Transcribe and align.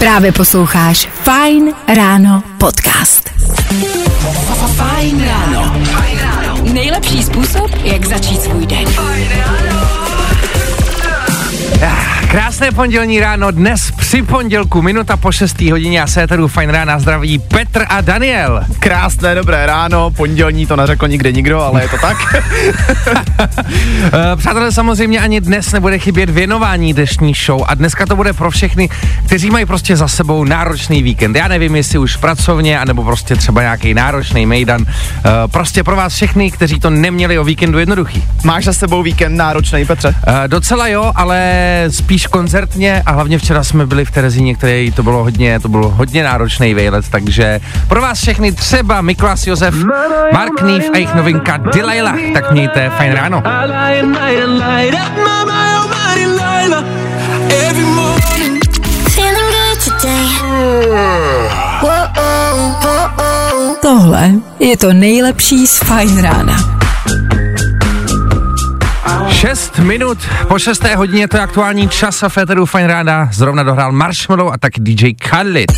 Právě 0.00 0.32
posloucháš 0.32 1.08
Fine 1.22 1.72
Ráno 1.94 2.42
podcast. 2.58 3.30
Fajn 4.76 5.24
ráno. 5.26 5.80
Nejlepší 6.72 7.22
způsob, 7.22 7.70
jak 7.84 8.06
začít 8.06 8.42
svůj 8.42 8.66
den. 8.66 8.84
Ah, 11.82 12.09
Krásné 12.30 12.70
pondělní 12.70 13.20
ráno, 13.20 13.50
dnes 13.50 13.90
při 13.90 14.22
pondělku, 14.22 14.82
minuta 14.82 15.16
po 15.16 15.32
6. 15.32 15.60
hodině 15.60 16.02
a 16.02 16.06
se 16.06 16.26
tady 16.26 16.42
fajn 16.46 16.70
rána 16.70 16.98
zdraví 16.98 17.38
Petr 17.38 17.84
a 17.88 18.00
Daniel. 18.00 18.64
Krásné 18.78 19.34
dobré 19.34 19.66
ráno, 19.66 20.10
pondělní 20.10 20.66
to 20.66 20.76
neřekl 20.76 21.08
nikde 21.08 21.32
nikdo, 21.32 21.60
ale 21.62 21.82
je 21.82 21.88
to 21.88 21.96
tak. 21.98 22.16
Eh, 24.12 24.36
Přátelé, 24.36 24.72
samozřejmě 24.72 25.20
ani 25.20 25.40
dnes 25.40 25.72
nebude 25.72 25.98
chybět 25.98 26.30
věnování 26.30 26.94
dnešní 26.94 27.34
show 27.46 27.64
a 27.66 27.74
dneska 27.74 28.06
to 28.06 28.16
bude 28.16 28.32
pro 28.32 28.50
všechny, 28.50 28.88
kteří 29.26 29.50
mají 29.50 29.66
prostě 29.66 29.96
za 29.96 30.08
sebou 30.08 30.44
náročný 30.44 31.02
víkend. 31.02 31.36
Já 31.36 31.48
nevím, 31.48 31.76
jestli 31.76 31.98
už 31.98 32.16
pracovně, 32.16 32.78
anebo 32.80 33.04
prostě 33.04 33.36
třeba 33.36 33.60
nějaký 33.62 33.94
náročný 33.94 34.46
mejdan. 34.46 34.84
Eh, 34.88 35.30
Prostě 35.46 35.84
pro 35.84 35.96
vás 35.96 36.14
všechny, 36.14 36.50
kteří 36.50 36.80
to 36.80 36.90
neměli 36.90 37.38
o 37.38 37.44
víkendu 37.44 37.78
jednoduchý. 37.78 38.24
Máš 38.44 38.64
za 38.64 38.72
sebou 38.72 39.02
víkend 39.02 39.36
náročný, 39.36 39.84
Petře? 39.84 40.14
Eh, 40.26 40.48
Docela 40.48 40.88
jo, 40.88 41.12
ale 41.14 41.84
spíš 41.90 42.19
koncertně 42.26 43.02
a 43.06 43.12
hlavně 43.12 43.38
včera 43.38 43.64
jsme 43.64 43.86
byli 43.86 44.04
v 44.04 44.10
Terezíně, 44.10 44.54
který 44.54 44.92
to 44.92 45.02
bylo 45.02 45.24
hodně, 45.24 45.60
to 45.60 45.68
bylo 45.68 45.90
hodně 45.90 46.24
náročný 46.24 46.74
výlet, 46.74 47.04
takže 47.10 47.60
pro 47.88 48.00
vás 48.00 48.18
všechny 48.18 48.52
třeba 48.52 49.00
Miklas 49.00 49.46
Josef, 49.46 49.74
Mark 50.32 50.62
Neve 50.62 50.86
a 50.86 50.96
jejich 50.96 51.14
novinka 51.14 51.56
Delilah, 51.56 52.16
tak 52.34 52.52
mějte 52.52 52.90
fajn 52.96 53.12
ráno. 53.12 53.42
Tohle 63.82 64.30
je 64.58 64.76
to 64.76 64.92
nejlepší 64.92 65.66
z 65.66 65.78
Fine 65.78 66.22
Rána. 66.22 66.80
6 69.40 69.78
minut 69.78 70.18
po 70.48 70.58
6. 70.58 70.84
hodině 70.96 71.28
to 71.28 71.36
je 71.36 71.42
aktuální 71.42 71.88
čas 71.88 72.22
a 72.22 72.28
Féteru 72.28 72.66
Fine 72.66 72.86
Ráda 72.86 73.28
zrovna 73.32 73.62
dohrál 73.62 73.92
Marshmallow 73.92 74.52
a 74.52 74.58
tak 74.58 74.72
DJ 74.78 75.12
Khalid. 75.14 75.72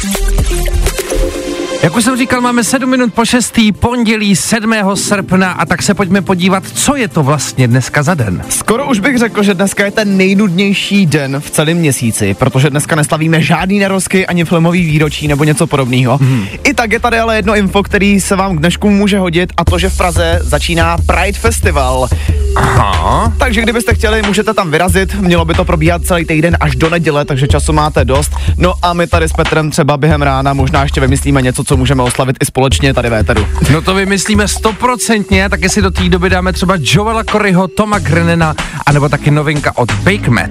Jak 1.82 1.96
už 1.96 2.04
jsem 2.04 2.16
říkal, 2.16 2.40
máme 2.40 2.64
7 2.64 2.90
minut 2.90 3.14
po 3.14 3.24
6. 3.24 3.60
pondělí 3.80 4.36
7. 4.36 4.74
srpna 4.94 5.52
a 5.52 5.66
tak 5.66 5.82
se 5.82 5.94
pojďme 5.94 6.22
podívat, 6.22 6.64
co 6.74 6.96
je 6.96 7.08
to 7.08 7.22
vlastně 7.22 7.68
dneska 7.68 8.02
za 8.02 8.14
den. 8.14 8.44
Skoro 8.48 8.86
už 8.86 9.00
bych 9.00 9.18
řekl, 9.18 9.42
že 9.42 9.54
dneska 9.54 9.84
je 9.84 9.90
ten 9.90 10.16
nejnudnější 10.16 11.06
den 11.06 11.40
v 11.40 11.50
celém 11.50 11.76
měsíci, 11.76 12.34
protože 12.34 12.70
dneska 12.70 12.96
neslavíme 12.96 13.42
žádný 13.42 13.78
narozky 13.78 14.26
ani 14.26 14.44
filmový 14.44 14.84
výročí 14.84 15.28
nebo 15.28 15.44
něco 15.44 15.66
podobného. 15.66 16.18
Hmm. 16.18 16.46
I 16.64 16.74
tak 16.74 16.92
je 16.92 17.00
tady 17.00 17.18
ale 17.18 17.36
jedno 17.36 17.56
info, 17.56 17.82
který 17.82 18.20
se 18.20 18.36
vám 18.36 18.56
k 18.56 18.60
dnešku 18.60 18.90
může 18.90 19.18
hodit 19.18 19.52
a 19.56 19.64
to, 19.64 19.78
že 19.78 19.88
v 19.88 19.96
Praze 19.96 20.40
začíná 20.42 20.96
Pride 21.06 21.38
Festival. 21.38 22.08
Aha. 22.56 23.32
Takže 23.38 23.62
kdybyste 23.62 23.94
chtěli, 23.94 24.22
můžete 24.22 24.54
tam 24.54 24.70
vyrazit, 24.70 25.14
mělo 25.14 25.44
by 25.44 25.54
to 25.54 25.64
probíhat 25.64 26.04
celý 26.04 26.24
týden 26.24 26.56
až 26.60 26.76
do 26.76 26.90
neděle, 26.90 27.24
takže 27.24 27.48
času 27.48 27.72
máte 27.72 28.04
dost. 28.04 28.32
No 28.56 28.74
a 28.82 28.92
my 28.92 29.06
tady 29.06 29.28
s 29.28 29.32
Petrem 29.32 29.70
třeba 29.70 29.96
během 29.96 30.22
rána 30.22 30.52
možná 30.52 30.82
ještě 30.82 31.00
vymyslíme 31.00 31.42
něco, 31.42 31.64
co 31.64 31.71
můžeme 31.76 32.02
oslavit 32.02 32.36
i 32.42 32.46
společně 32.46 32.94
tady 32.94 33.10
v 33.10 33.14
éteru. 33.14 33.46
No 33.72 33.82
to 33.82 33.94
vymyslíme 33.94 34.48
stoprocentně, 34.48 35.48
taky 35.48 35.68
si 35.68 35.82
do 35.82 35.90
té 35.90 36.08
doby 36.08 36.30
dáme 36.30 36.52
třeba 36.52 36.74
Joela 36.80 37.24
Coreyho, 37.24 37.68
Toma 37.68 37.98
Grenena, 37.98 38.54
anebo 38.86 39.08
taky 39.08 39.30
novinka 39.30 39.72
od 39.76 39.92
Bakemat. 39.92 40.50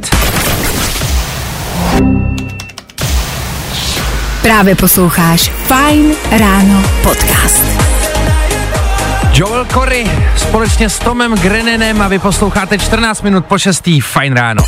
Právě 4.41 4.75
posloucháš 4.75 5.51
Fine 5.67 6.15
Ráno 6.31 6.83
podcast. 7.03 7.63
Joel 9.33 9.65
Corey 9.65 10.11
společně 10.37 10.89
s 10.89 10.99
Tomem 10.99 11.35
Grenenem 11.35 12.01
a 12.01 12.07
vy 12.07 12.19
posloucháte 12.19 12.77
14 12.77 13.21
minut 13.21 13.45
po 13.45 13.57
6. 13.57 13.89
Fajn 14.01 14.33
ráno. 14.33 14.63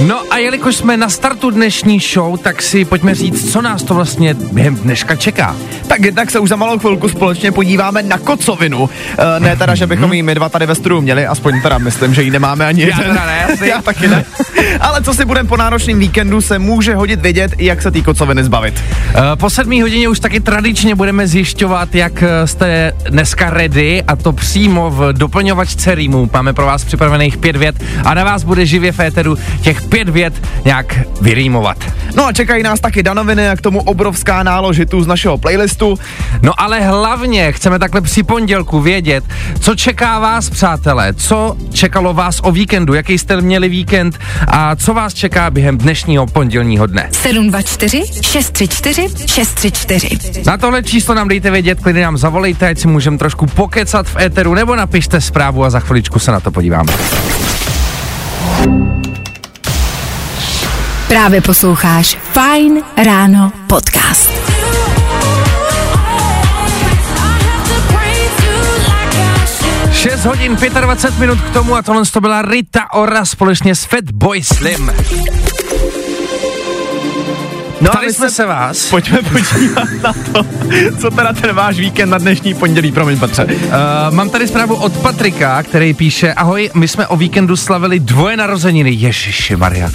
No 0.00 0.22
a 0.30 0.38
jelikož 0.38 0.76
jsme 0.76 0.96
na 0.96 1.08
startu 1.08 1.50
dnešní 1.50 2.00
show, 2.00 2.38
tak 2.38 2.62
si 2.62 2.84
pojďme 2.84 3.14
říct, 3.14 3.52
co 3.52 3.62
nás 3.62 3.82
to 3.82 3.94
vlastně 3.94 4.34
během 4.34 4.76
dneška 4.76 5.16
čeká. 5.16 5.56
Tak 5.88 6.04
jednak 6.04 6.30
se 6.30 6.38
už 6.38 6.48
za 6.48 6.56
malou 6.56 6.78
chvilku 6.78 7.08
společně 7.08 7.52
podíváme 7.52 8.02
na 8.02 8.18
kocovinu. 8.18 8.90
E, 9.36 9.40
ne 9.40 9.56
teda, 9.56 9.74
že 9.74 9.86
bychom 9.86 10.12
ji 10.12 10.22
my 10.22 10.34
dva 10.34 10.48
tady 10.48 10.66
ve 10.66 10.74
studiu 10.74 11.00
měli, 11.00 11.26
aspoň 11.26 11.62
teda 11.62 11.78
myslím, 11.78 12.14
že 12.14 12.22
ji 12.22 12.30
nemáme 12.30 12.66
ani 12.66 12.80
Já 12.82 12.86
jeden. 12.86 13.04
teda 13.04 13.26
ne, 13.26 13.44
asi. 13.44 13.68
Já 13.68 13.82
taky 13.82 14.08
ne. 14.08 14.24
Ale 14.80 15.02
co 15.02 15.14
si 15.14 15.24
budeme 15.24 15.48
po 15.48 15.56
náročném 15.56 15.98
víkendu, 15.98 16.40
se 16.40 16.58
může 16.58 16.94
hodit 16.94 17.20
vědět, 17.20 17.52
jak 17.58 17.82
se 17.82 17.90
té 17.90 18.00
kocoviny 18.02 18.44
zbavit. 18.44 18.82
Eh, 19.14 19.20
Po 19.36 19.50
sedmý 19.50 19.82
hodině 19.82 20.08
už 20.08 20.20
taky 20.20 20.40
tradičně 20.40 20.94
budeme 20.94 21.26
zjišťovat, 21.26 21.94
jak 21.94 22.22
eh, 22.22 22.46
jste 22.46 22.92
dneska 23.10 23.50
ready 23.50 24.02
a 24.02 24.16
to 24.16 24.32
přímo 24.32 24.90
v 24.90 25.12
doplňovačce 25.12 25.94
rýmů. 25.94 26.30
Máme 26.32 26.52
pro 26.52 26.66
vás 26.66 26.84
připravených 26.84 27.36
pět 27.36 27.56
vět 27.56 27.76
a 28.04 28.14
na 28.14 28.24
vás 28.24 28.44
bude 28.44 28.66
živě 28.66 28.92
v 28.92 29.00
éteru 29.00 29.38
těch 29.62 29.85
pět 29.88 30.08
vět 30.08 30.34
nějak 30.64 30.98
vyrýmovat. 31.20 31.76
No 32.16 32.26
a 32.26 32.32
čekají 32.32 32.62
nás 32.62 32.80
taky 32.80 33.02
danoviny 33.02 33.48
a 33.48 33.56
k 33.56 33.60
tomu 33.60 33.82
obrovská 33.82 34.42
nálož 34.42 34.78
hitů 34.78 35.02
z 35.02 35.06
našeho 35.06 35.38
playlistu. 35.38 35.98
No 36.42 36.52
ale 36.60 36.80
hlavně 36.80 37.52
chceme 37.52 37.78
takhle 37.78 38.00
při 38.00 38.22
pondělku 38.22 38.80
vědět, 38.80 39.24
co 39.60 39.74
čeká 39.74 40.18
vás, 40.18 40.50
přátelé, 40.50 41.14
co 41.14 41.56
čekalo 41.72 42.14
vás 42.14 42.40
o 42.42 42.52
víkendu, 42.52 42.94
jaký 42.94 43.18
jste 43.18 43.40
měli 43.40 43.68
víkend 43.68 44.18
a 44.48 44.76
co 44.76 44.94
vás 44.94 45.14
čeká 45.14 45.50
během 45.50 45.78
dnešního 45.78 46.26
pondělního 46.26 46.86
dne. 46.86 47.08
724 47.12 48.02
634 48.22 49.26
634. 49.26 50.42
Na 50.46 50.56
tohle 50.56 50.82
číslo 50.82 51.14
nám 51.14 51.28
dejte 51.28 51.50
vědět, 51.50 51.80
klidně 51.80 52.02
nám 52.02 52.16
zavolejte, 52.16 52.68
ať 52.68 52.78
si 52.78 52.88
můžeme 52.88 53.18
trošku 53.18 53.46
pokecat 53.46 54.06
v 54.08 54.16
éteru, 54.16 54.54
nebo 54.54 54.76
napište 54.76 55.20
zprávu 55.20 55.64
a 55.64 55.70
za 55.70 55.80
chviličku 55.80 56.18
se 56.18 56.32
na 56.32 56.40
to 56.40 56.50
podíváme. 56.50 56.92
Právě 61.08 61.40
posloucháš 61.40 62.18
Fine 62.32 62.80
Ráno 63.04 63.52
podcast. 63.66 64.30
6 69.92 70.24
hodin 70.24 70.56
25 70.80 71.20
minut 71.20 71.40
k 71.40 71.50
tomu 71.50 71.74
a 71.74 71.82
tohle 71.82 72.02
to 72.12 72.20
byla 72.20 72.42
Rita 72.42 72.92
Ora 72.92 73.24
společně 73.24 73.74
s 73.74 73.84
Fatboy 73.84 74.42
Slim. 74.42 74.92
No 77.80 77.90
Ptali 77.90 78.12
jsme 78.12 78.30
se 78.30 78.46
vás. 78.46 78.90
Pojďme 78.90 79.18
podívat 79.22 79.88
na 80.02 80.12
to, 80.12 80.46
co 81.00 81.10
teda 81.10 81.32
ten 81.32 81.54
váš 81.54 81.78
víkend 81.78 82.10
na 82.10 82.18
dnešní 82.18 82.54
pondělí, 82.54 82.92
promiň 82.92 83.18
Petře. 83.18 83.44
Uh, 83.44 83.54
mám 84.10 84.30
tady 84.30 84.48
zprávu 84.48 84.74
od 84.74 84.96
Patrika, 84.96 85.62
který 85.62 85.94
píše, 85.94 86.34
ahoj, 86.34 86.70
my 86.74 86.88
jsme 86.88 87.06
o 87.06 87.16
víkendu 87.16 87.56
slavili 87.56 88.00
dvoje 88.00 88.36
narozeniny, 88.36 88.90
Ježiši 88.90 89.56
Maria. 89.56 89.90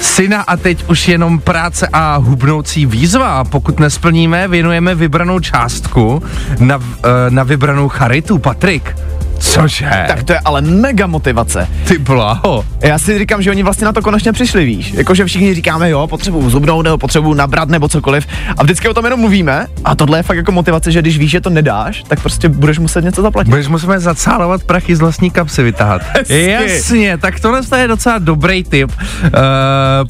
Syna 0.00 0.42
a 0.42 0.56
teď 0.56 0.84
už 0.90 1.08
jenom 1.08 1.38
práce 1.38 1.88
a 1.92 2.16
hubnoucí 2.16 2.86
výzva. 2.86 3.44
Pokud 3.44 3.80
nesplníme, 3.80 4.48
věnujeme 4.48 4.94
vybranou 4.94 5.40
částku 5.40 6.22
na, 6.58 6.76
uh, 6.76 6.82
na 7.28 7.42
vybranou 7.42 7.88
charitu. 7.88 8.38
Patrik, 8.38 8.96
cože? 9.38 9.90
Tak 10.08 10.22
to 10.22 10.32
je 10.32 10.38
ale 10.44 10.60
mega 10.60 11.06
motivace. 11.06 11.68
ty 11.88 11.98
bláho. 11.98 12.64
Já 12.80 12.98
si 12.98 13.18
říkám, 13.18 13.42
že 13.42 13.50
oni 13.50 13.62
vlastně 13.62 13.84
na 13.84 13.92
to 13.92 14.02
konečně 14.02 14.32
přišli, 14.32 14.64
víš. 14.64 14.92
Jakože 14.92 15.24
všichni 15.24 15.54
říkáme, 15.54 15.90
jo, 15.90 16.06
potřebuju 16.06 16.50
zubnout 16.50 16.84
nebo 16.84 16.98
potřebuju 16.98 17.34
nabrat 17.34 17.68
nebo 17.68 17.88
cokoliv. 17.88 18.26
A 18.56 18.62
vždycky 18.62 18.88
o 18.88 18.94
tom 18.94 19.04
jenom 19.04 19.20
mluvíme. 19.20 19.66
A 19.84 19.94
tohle 19.94 20.18
je 20.18 20.22
fakt 20.22 20.36
jako 20.36 20.52
motivace, 20.52 20.92
že 20.92 21.02
když 21.02 21.18
víš, 21.18 21.30
že 21.30 21.40
to 21.40 21.50
nedáš, 21.50 22.02
tak 22.08 22.20
prostě 22.20 22.48
budeš 22.48 22.78
muset 22.78 23.04
něco 23.04 23.22
zaplatit. 23.22 23.50
Budeš 23.50 23.68
musíme 23.68 24.00
zacálovat 24.00 24.64
prachy 24.64 24.96
z 24.96 25.00
vlastní 25.00 25.30
kapsy 25.30 25.62
vytahat. 25.62 26.02
Hezky. 26.14 26.50
Jasně, 26.50 27.18
tak 27.18 27.40
tohle 27.40 27.60
je 27.76 27.88
docela 27.88 28.18
dobrý 28.18 28.64
tip. 28.64 28.90
Uh, 28.90 29.30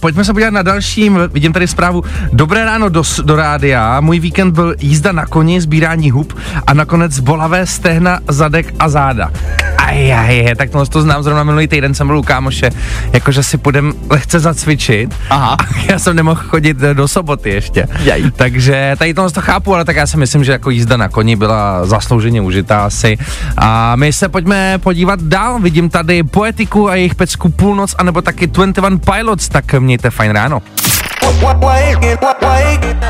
pojďme 0.00 0.25
se 0.25 0.32
podívat 0.32 0.50
na 0.50 0.62
dalším, 0.62 1.19
vidím 1.32 1.52
tady 1.52 1.69
zprávu. 1.69 2.05
Dobré 2.32 2.64
ráno 2.64 2.88
do, 2.88 3.02
do 3.25 3.37
rádia, 3.37 4.00
můj 4.00 4.20
víkend 4.20 4.52
byl 4.52 4.75
jízda 4.81 5.12
na 5.12 5.26
koni, 5.26 5.61
sbírání 5.61 6.11
hub 6.11 6.38
a 6.67 6.75
nakonec 6.75 7.20
bolavé 7.20 7.67
stehna, 7.67 8.20
zadek 8.28 8.75
a 8.78 8.88
záda. 8.88 9.15
Záda. 9.16 9.30
Aj, 9.78 10.12
aj, 10.12 10.54
tak 10.56 10.70
tohle 10.70 10.86
to 10.86 11.02
znám, 11.02 11.22
zrovna 11.22 11.44
minulý 11.44 11.68
týden 11.68 11.94
jsem 11.94 12.06
byl 12.06 12.18
u 12.18 12.22
kámoše, 12.22 12.70
jakože 13.12 13.42
si 13.42 13.58
půjdem 13.58 13.92
lehce 14.10 14.40
zacvičit. 14.40 15.14
Aha. 15.30 15.56
A 15.60 15.66
já 15.90 15.98
jsem 15.98 16.16
nemohl 16.16 16.40
chodit 16.48 16.76
do 16.76 17.08
soboty 17.08 17.50
ještě. 17.50 17.86
Jej. 18.02 18.30
Takže 18.30 18.96
tady 18.98 19.14
tohle 19.14 19.30
to 19.30 19.40
chápu, 19.40 19.74
ale 19.74 19.84
tak 19.84 19.96
já 19.96 20.06
si 20.06 20.16
myslím, 20.16 20.44
že 20.44 20.52
jako 20.52 20.70
jízda 20.70 20.96
na 20.96 21.08
koni 21.08 21.36
byla 21.36 21.86
zaslouženě 21.86 22.40
užitá 22.40 22.84
asi. 22.84 23.18
A 23.56 23.96
my 23.96 24.12
se 24.12 24.28
pojďme 24.28 24.78
podívat 24.78 25.22
dál. 25.22 25.60
Vidím 25.60 25.90
tady 25.90 26.22
Poetiku 26.22 26.90
a 26.90 26.94
jejich 26.94 27.14
pecku 27.14 27.48
Půlnoc, 27.48 27.94
anebo 27.98 28.22
taky 28.22 28.46
21 28.46 28.98
Pilots, 28.98 29.48
tak 29.48 29.74
mějte 29.74 30.10
fajn 30.10 30.30
ráno. 30.30 30.62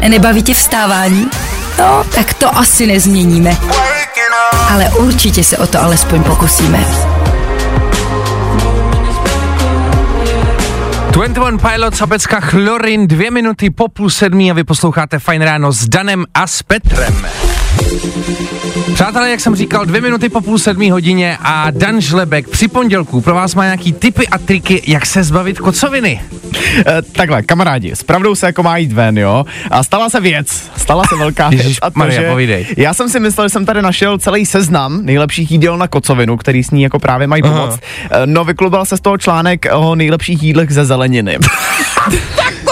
Nebaví 0.09 0.43
tě 0.43 0.55
vstávání? 0.55 1.27
No, 1.79 2.05
tak 2.15 2.35
to 2.35 2.59
asi 2.59 2.87
nezměníme. 2.87 3.57
Ale 4.69 4.91
určitě 4.91 5.45
se 5.45 5.59
o 5.59 5.67
to 5.67 5.83
alespoň 5.83 6.23
pokusíme. 6.23 6.85
21 11.11 11.71
Pilots 11.71 12.03
a 12.03 12.07
pecka 12.07 12.41
Chlorin, 12.41 13.07
dvě 13.07 13.31
minuty 13.31 13.71
po 13.71 13.89
půl 13.89 14.11
sedmí 14.11 14.51
a 14.51 14.55
vy 14.55 14.65
posloucháte 14.65 15.19
Fajn 15.19 15.43
ráno 15.43 15.73
s 15.73 15.89
Danem 15.89 16.25
a 16.35 16.47
s 16.47 16.63
Petrem. 16.63 17.27
Přátelé, 18.95 19.31
jak 19.31 19.41
jsem 19.41 19.57
říkal, 19.57 19.85
dvě 19.85 20.01
minuty 20.01 20.29
po 20.29 20.41
půl 20.41 20.59
sedmí 20.59 20.91
hodině 20.91 21.39
a 21.41 21.71
Dan 21.71 22.01
Žlebek 22.01 22.49
při 22.49 22.69
pondělku 22.69 23.21
pro 23.21 23.35
vás 23.35 23.55
má 23.55 23.65
nějaký 23.65 23.93
tipy 23.93 24.29
a 24.29 24.39
triky, 24.39 24.83
jak 24.87 25.07
se 25.07 25.23
zbavit 25.25 25.59
kocoviny. 25.59 26.21
E, 26.87 27.03
takhle, 27.03 27.43
kamarádi, 27.43 27.93
s 27.97 28.03
pravdou 28.03 28.35
se 28.35 28.47
jako 28.47 28.63
má 28.63 28.77
jít 28.77 28.93
ven, 28.93 29.19
jo? 29.19 29.45
A 29.71 29.83
stala 29.83 30.11
se 30.11 30.21
věc, 30.21 30.71
stala 30.77 31.05
se 31.09 31.17
velká 31.17 31.49
věc. 31.51 31.63
Ježiš, 31.63 31.79
a 31.83 31.91
to, 31.91 31.99
Maria, 31.99 32.23
že 32.23 32.29
povídej. 32.29 32.67
Já 32.77 32.95
jsem 32.95 33.09
si 33.09 33.21
myslel, 33.21 33.47
že 33.49 33.53
jsem 33.53 33.67
tady 33.67 33.83
našel 33.83 34.19
celý 34.19 34.47
seznam 34.47 35.01
nejlepších 35.03 35.51
jídel 35.51 35.79
na 35.79 35.89
kocovinu, 35.89 36.37
který 36.37 36.65
s 36.65 36.71
ní 36.71 36.83
jako 36.83 36.99
právě 36.99 37.27
mají 37.27 37.43
pomoct. 37.43 37.81
E, 38.11 38.27
No, 38.27 38.45
vyklubal 38.45 38.85
se 38.85 38.97
z 38.97 39.01
toho 39.01 39.19
článek 39.19 39.67
o 39.73 39.95
nejlepších 39.95 40.43
jídlech 40.43 40.71
ze 40.73 40.85
zeleniny. 40.85 41.39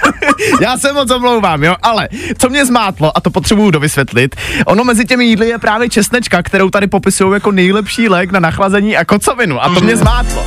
Já 0.60 0.78
se 0.78 0.92
moc 0.92 1.10
omlouvám, 1.10 1.64
jo, 1.64 1.76
ale 1.82 2.08
co 2.38 2.48
mě 2.48 2.66
zmátlo, 2.66 3.16
a 3.16 3.20
to 3.20 3.30
potřebuju 3.30 3.70
dovysvětlit, 3.70 4.36
ono 4.66 4.84
mezi 4.84 5.04
těmi 5.04 5.24
jídly 5.24 5.48
je 5.48 5.58
právě 5.58 5.88
česnečka, 5.88 6.42
kterou 6.42 6.70
tady 6.70 6.86
popisují 6.86 7.32
jako 7.32 7.52
nejlepší 7.52 8.08
lék 8.08 8.32
na 8.32 8.40
nachlazení 8.40 8.96
a 8.96 9.04
kocovinu. 9.04 9.62
A 9.62 9.74
to 9.74 9.80
mě 9.80 9.96
zmátlo. 9.96 10.46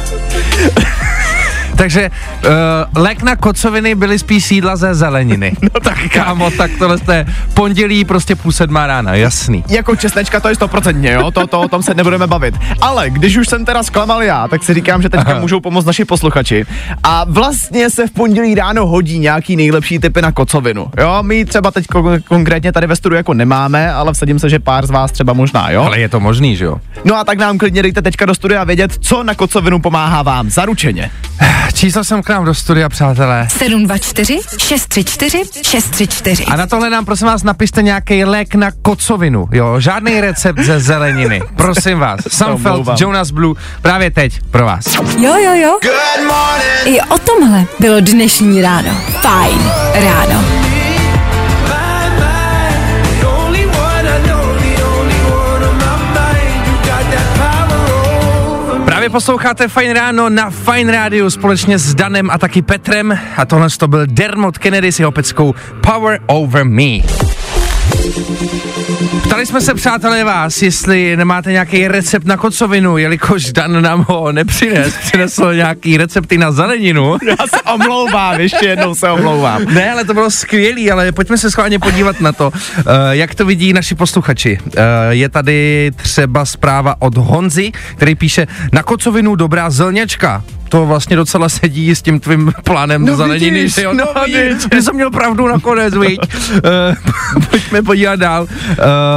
Takže 1.75 2.11
uh, 2.45 2.51
lék 2.95 3.23
na 3.23 3.35
kocoviny 3.35 3.95
byly 3.95 4.19
spíš 4.19 4.45
sídla 4.45 4.75
ze 4.75 4.95
zeleniny. 4.95 5.53
No 5.73 5.79
tak 5.79 5.97
kámo, 6.13 6.51
tak 6.51 6.71
tohle 6.79 6.97
je 7.11 7.25
pondělí 7.53 8.05
prostě 8.05 8.35
půl 8.35 8.51
sedmá 8.51 8.87
rána, 8.87 9.15
jasný. 9.15 9.63
Jako 9.69 9.95
česnečka 9.95 10.39
to 10.39 10.49
je 10.49 10.55
stoprocentně, 10.55 11.11
jo, 11.11 11.31
to, 11.31 11.47
to, 11.47 11.61
o 11.61 11.67
tom 11.67 11.83
se 11.83 11.93
nebudeme 11.93 12.27
bavit. 12.27 12.55
Ale 12.81 13.09
když 13.09 13.37
už 13.37 13.47
jsem 13.47 13.65
teda 13.65 13.83
zklamal 13.83 14.23
já, 14.23 14.47
tak 14.47 14.63
si 14.63 14.73
říkám, 14.73 15.01
že 15.01 15.09
teďka 15.09 15.31
Aha. 15.31 15.39
můžou 15.39 15.59
pomoct 15.59 15.85
naši 15.85 16.05
posluchači. 16.05 16.65
A 17.03 17.25
vlastně 17.27 17.89
se 17.89 18.07
v 18.07 18.11
pondělí 18.11 18.55
ráno 18.55 18.85
hodí 18.87 19.19
nějaký 19.19 19.55
nejlepší 19.55 19.99
typy 19.99 20.21
na 20.21 20.31
kocovinu. 20.31 20.87
Jo, 20.99 21.17
my 21.21 21.45
třeba 21.45 21.71
teď 21.71 21.85
kon- 21.85 22.21
konkrétně 22.27 22.71
tady 22.71 22.87
ve 22.87 22.95
studiu 22.95 23.17
jako 23.17 23.33
nemáme, 23.33 23.93
ale 23.93 24.13
vsadím 24.13 24.39
se, 24.39 24.49
že 24.49 24.59
pár 24.59 24.85
z 24.85 24.89
vás 24.89 25.11
třeba 25.11 25.33
možná, 25.33 25.69
jo. 25.71 25.83
Ale 25.83 25.99
je 25.99 26.09
to 26.09 26.19
možný, 26.19 26.55
že 26.55 26.65
jo? 26.65 26.77
No 27.05 27.15
a 27.15 27.23
tak 27.23 27.37
nám 27.37 27.57
klidně 27.57 27.81
dejte 27.81 28.01
teďka 28.01 28.25
do 28.25 28.35
studia 28.35 28.63
vědět, 28.63 28.91
co 28.99 29.23
na 29.23 29.35
kocovinu 29.35 29.79
pomáhá 29.79 30.21
vám, 30.21 30.49
zaručeně. 30.49 31.11
Číslo 31.73 32.03
jsem 32.03 32.23
k 32.23 32.29
nám 32.29 32.45
do 32.45 32.53
studia, 32.53 32.89
přátelé. 32.89 33.47
724 33.49 34.39
634 34.57 35.43
634. 35.63 36.45
A 36.45 36.55
na 36.55 36.67
tohle 36.67 36.89
nám 36.89 37.05
prosím 37.05 37.27
vás 37.27 37.43
napište 37.43 37.81
nějaký 37.81 38.25
lék 38.25 38.55
na 38.55 38.71
kocovinu, 38.81 39.47
jo, 39.51 39.79
žádný 39.79 40.21
recept 40.21 40.59
ze 40.59 40.79
zeleniny, 40.79 41.41
prosím 41.55 41.99
vás. 41.99 42.19
Sunfeld, 42.27 42.65
omlouvám. 42.65 42.97
Jonas 42.99 43.31
Blue, 43.31 43.55
právě 43.81 44.11
teď 44.11 44.41
pro 44.51 44.65
vás. 44.65 44.85
Jo, 45.17 45.35
jo, 45.35 45.53
jo. 45.53 45.79
I 46.85 47.01
o 47.01 47.17
tomhle 47.19 47.65
bylo 47.79 47.99
dnešní 47.99 48.61
ráno. 48.61 48.91
Fajn 49.21 49.71
ráno. 49.93 50.62
Právě 59.03 59.13
posloucháte 59.13 59.67
Fine 59.67 59.93
Ráno 59.93 60.29
na 60.29 60.49
Fine 60.49 60.91
Rádiu 60.91 61.29
společně 61.29 61.79
s 61.79 61.95
Danem 61.95 62.29
a 62.29 62.37
taky 62.37 62.61
Petrem 62.61 63.19
a 63.37 63.45
tohle 63.45 63.69
to 63.69 63.87
byl 63.87 64.07
Dermot 64.07 64.57
Kennedy 64.57 64.91
s 64.91 64.99
jeho 64.99 65.11
peckou 65.11 65.55
Power 65.81 66.19
Over 66.27 66.65
Me. 66.65 67.32
Ptali 69.23 69.45
jsme 69.45 69.61
se, 69.61 69.73
přátelé, 69.73 70.23
vás, 70.23 70.61
jestli 70.61 71.17
nemáte 71.17 71.51
nějaký 71.51 71.87
recept 71.87 72.25
na 72.25 72.37
kocovinu, 72.37 72.97
jelikož 72.97 73.51
Dan 73.51 73.81
nám 73.81 74.05
ho 74.09 74.31
nepřines, 74.31 74.97
přinesl 74.97 75.53
nějaký 75.53 75.97
recepty 75.97 76.37
na 76.37 76.51
zeleninu. 76.51 77.17
Já 77.27 77.47
se 77.47 77.61
omlouvám, 77.73 78.39
ještě 78.39 78.65
jednou 78.65 78.95
se 78.95 79.11
omlouvám. 79.11 79.65
Ne, 79.65 79.91
ale 79.91 80.05
to 80.05 80.13
bylo 80.13 80.31
skvělý, 80.31 80.91
ale 80.91 81.11
pojďme 81.11 81.37
se 81.37 81.51
schválně 81.51 81.79
podívat 81.79 82.21
na 82.21 82.31
to, 82.31 82.47
uh, 82.49 82.83
jak 83.11 83.35
to 83.35 83.45
vidí 83.45 83.73
naši 83.73 83.95
posluchači. 83.95 84.59
Uh, 84.65 84.73
je 85.09 85.29
tady 85.29 85.91
třeba 85.95 86.45
zpráva 86.45 86.95
od 86.99 87.17
Honzy, 87.17 87.71
který 87.95 88.15
píše, 88.15 88.47
na 88.71 88.83
kocovinu 88.83 89.35
dobrá 89.35 89.69
zelněčka. 89.69 90.43
To 90.73 90.85
vlastně 90.85 91.15
docela 91.15 91.49
sedí 91.49 91.95
s 91.95 92.01
tím 92.01 92.19
tvým 92.19 92.53
plánem 92.63 93.05
No 93.05 93.15
zeleniny, 93.15 93.51
vidíš, 93.51 93.75
že 93.75 93.83
jo? 93.83 93.93
no 93.93 94.05
To 94.05 94.19
vidíš. 94.25 94.63
Že 94.73 94.81
jsem 94.81 94.95
měl 94.95 95.11
pravdu 95.11 95.47
nakonec, 95.47 95.93
viď? 95.95 96.19
Uh, 96.19 97.43
pojďme 97.49 97.81
podívat 97.81 98.15
dál. 98.15 98.43
Uh, 98.43 98.47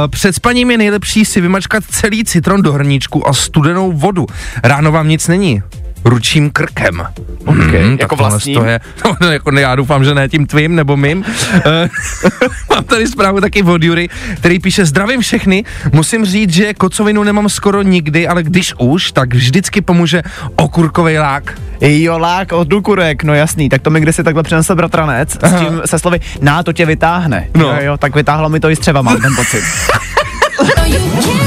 před 0.09 0.35
spaním 0.35 0.71
je 0.71 0.77
nejlepší 0.77 1.25
si 1.25 1.41
vymačkat 1.41 1.83
celý 1.91 2.23
citron 2.25 2.61
do 2.61 2.73
hrníčku 2.73 3.27
a 3.27 3.33
studenou 3.33 3.91
vodu. 3.91 4.25
Ráno 4.63 4.91
vám 4.91 5.07
nic 5.07 5.27
není. 5.27 5.63
Ručím 6.07 6.49
krkem. 6.49 7.07
Okay, 7.45 7.71
tak 7.71 7.99
jako 7.99 8.15
tohle 8.15 8.29
vlastním? 8.29 8.55
To 8.55 8.65
je, 8.65 8.79
no, 9.21 9.31
jako 9.31 9.51
ne, 9.51 9.61
já 9.61 9.75
doufám, 9.75 10.03
že 10.03 10.15
ne 10.15 10.29
tím 10.29 10.45
tvým 10.45 10.75
nebo 10.75 10.97
mým. 10.97 11.25
Eh, 11.53 11.89
Mám 12.69 12.83
tady 12.83 13.07
zprávu 13.07 13.41
taky 13.41 13.63
od 13.63 13.83
Jury, 13.83 14.09
který 14.35 14.59
píše, 14.59 14.85
zdravím 14.85 15.21
všechny, 15.21 15.63
musím 15.93 16.25
říct, 16.25 16.53
že 16.53 16.73
kocovinu 16.73 17.23
nemám 17.23 17.49
skoro 17.49 17.81
nikdy, 17.81 18.27
ale 18.27 18.43
když 18.43 18.73
už, 18.77 19.11
tak 19.11 19.33
vždycky 19.33 19.81
pomůže 19.81 20.21
okurkový 20.55 21.17
lák. 21.17 21.61
Jo, 21.81 22.17
lák 22.17 22.51
od 22.51 22.67
dukurek, 22.67 23.23
no 23.23 23.33
jasný, 23.33 23.69
tak 23.69 23.81
to 23.81 23.89
mi 23.89 24.01
kdysi 24.01 24.23
takhle 24.23 24.43
přinesl 24.43 24.75
bratranec 24.75 25.37
s 25.43 25.59
tím 25.59 25.81
se 25.85 25.99
slovy, 25.99 26.19
ná 26.41 26.63
to 26.63 26.73
tě 26.73 26.85
vytáhne. 26.85 27.47
No. 27.55 27.65
Jo, 27.65 27.77
jo, 27.79 27.97
tak 27.97 28.15
vytáhlo 28.15 28.49
mi 28.49 28.59
to 28.59 28.69
i 28.69 28.75
střeva, 28.75 29.01
mám 29.01 29.21
ten 29.21 29.35
pocit. 29.35 29.63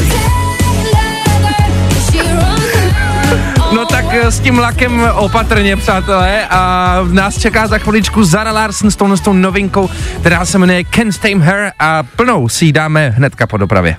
s 4.30 4.40
tím 4.40 4.58
lakem 4.58 5.10
opatrně, 5.14 5.76
přátelé, 5.76 6.46
a 6.46 6.98
nás 7.10 7.38
čeká 7.38 7.66
za 7.66 7.78
chviličku 7.78 8.24
Zara 8.24 8.52
Larson 8.52 8.90
s 8.90 8.96
touhle 8.96 9.16
s 9.16 9.20
tou 9.20 9.32
novinkou, 9.32 9.90
která 10.20 10.44
se 10.44 10.58
jmenuje 10.58 10.84
Can't 10.84 11.18
Tame 11.18 11.44
Her 11.44 11.72
a 11.78 12.02
plnou 12.02 12.48
si 12.48 12.64
ji 12.64 12.72
dáme 12.72 13.10
hnedka 13.10 13.46
po 13.46 13.56
dopravě. 13.56 13.96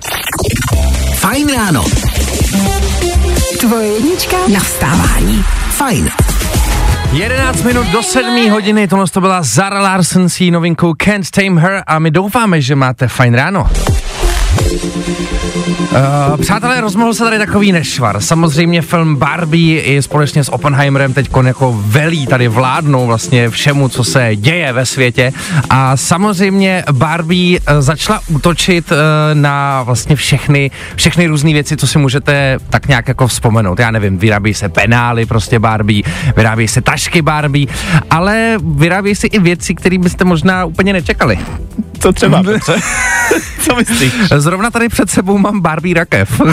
Fajn 1.14 1.48
ráno. 1.56 1.84
Tvoje 3.60 3.88
jednička 3.88 4.36
na 4.52 4.60
vstávání. 4.60 5.44
Fajn. 5.70 6.10
11 7.12 7.62
minut 7.62 7.86
do 7.86 8.02
7 8.02 8.50
hodiny, 8.50 8.88
tohle 8.88 9.06
to 9.12 9.20
byla 9.20 9.42
Zara 9.42 9.82
Larson 9.82 10.28
s 10.28 10.50
novinkou 10.50 10.94
Can't 11.04 11.30
Tame 11.30 11.60
Her 11.60 11.82
a 11.86 11.98
my 11.98 12.10
doufáme, 12.10 12.60
že 12.60 12.74
máte 12.74 13.08
fajn 13.08 13.34
ráno. 13.34 13.70
Uh, 14.72 16.36
přátelé, 16.40 16.80
rozmohl 16.80 17.14
se 17.14 17.24
tady 17.24 17.38
takový 17.38 17.72
nešvar. 17.72 18.20
Samozřejmě 18.20 18.82
film 18.82 19.16
Barbie 19.16 19.82
i 19.82 20.02
společně 20.02 20.44
s 20.44 20.52
Oppenheimerem 20.52 21.14
teď 21.14 21.30
jako 21.46 21.82
velí 21.86 22.26
tady 22.26 22.48
vládnou 22.48 23.06
vlastně 23.06 23.50
všemu, 23.50 23.88
co 23.88 24.04
se 24.04 24.36
děje 24.36 24.72
ve 24.72 24.86
světě. 24.86 25.32
A 25.70 25.96
samozřejmě 25.96 26.84
Barbie 26.92 27.60
uh, 27.60 27.66
začala 27.80 28.20
útočit 28.28 28.92
uh, 28.92 28.98
na 29.34 29.82
vlastně 29.82 30.16
všechny, 30.16 30.70
všechny 30.96 31.26
různé 31.26 31.52
věci, 31.52 31.76
co 31.76 31.86
si 31.86 31.98
můžete 31.98 32.58
tak 32.70 32.88
nějak 32.88 33.08
jako 33.08 33.26
vzpomenout. 33.26 33.78
Já 33.78 33.90
nevím, 33.90 34.18
vyrábí 34.18 34.54
se 34.54 34.68
penály 34.68 35.26
prostě 35.26 35.58
Barbie, 35.58 36.02
vyrábí 36.36 36.68
se 36.68 36.80
tašky 36.80 37.22
Barbie, 37.22 37.66
ale 38.10 38.58
vyrábí 38.64 39.14
se 39.14 39.26
i 39.26 39.38
věci, 39.38 39.74
které 39.74 39.98
byste 39.98 40.24
možná 40.24 40.64
úplně 40.64 40.92
nečekali. 40.92 41.38
Co 42.02 42.12
třeba? 42.12 42.42
Co 43.60 43.76
myslíš? 43.76 44.12
Zrovna 44.36 44.70
tady 44.70 44.88
před 44.88 45.10
sebou 45.10 45.38
mám 45.38 45.60
Barbie 45.60 45.94
rakev. 45.94 46.40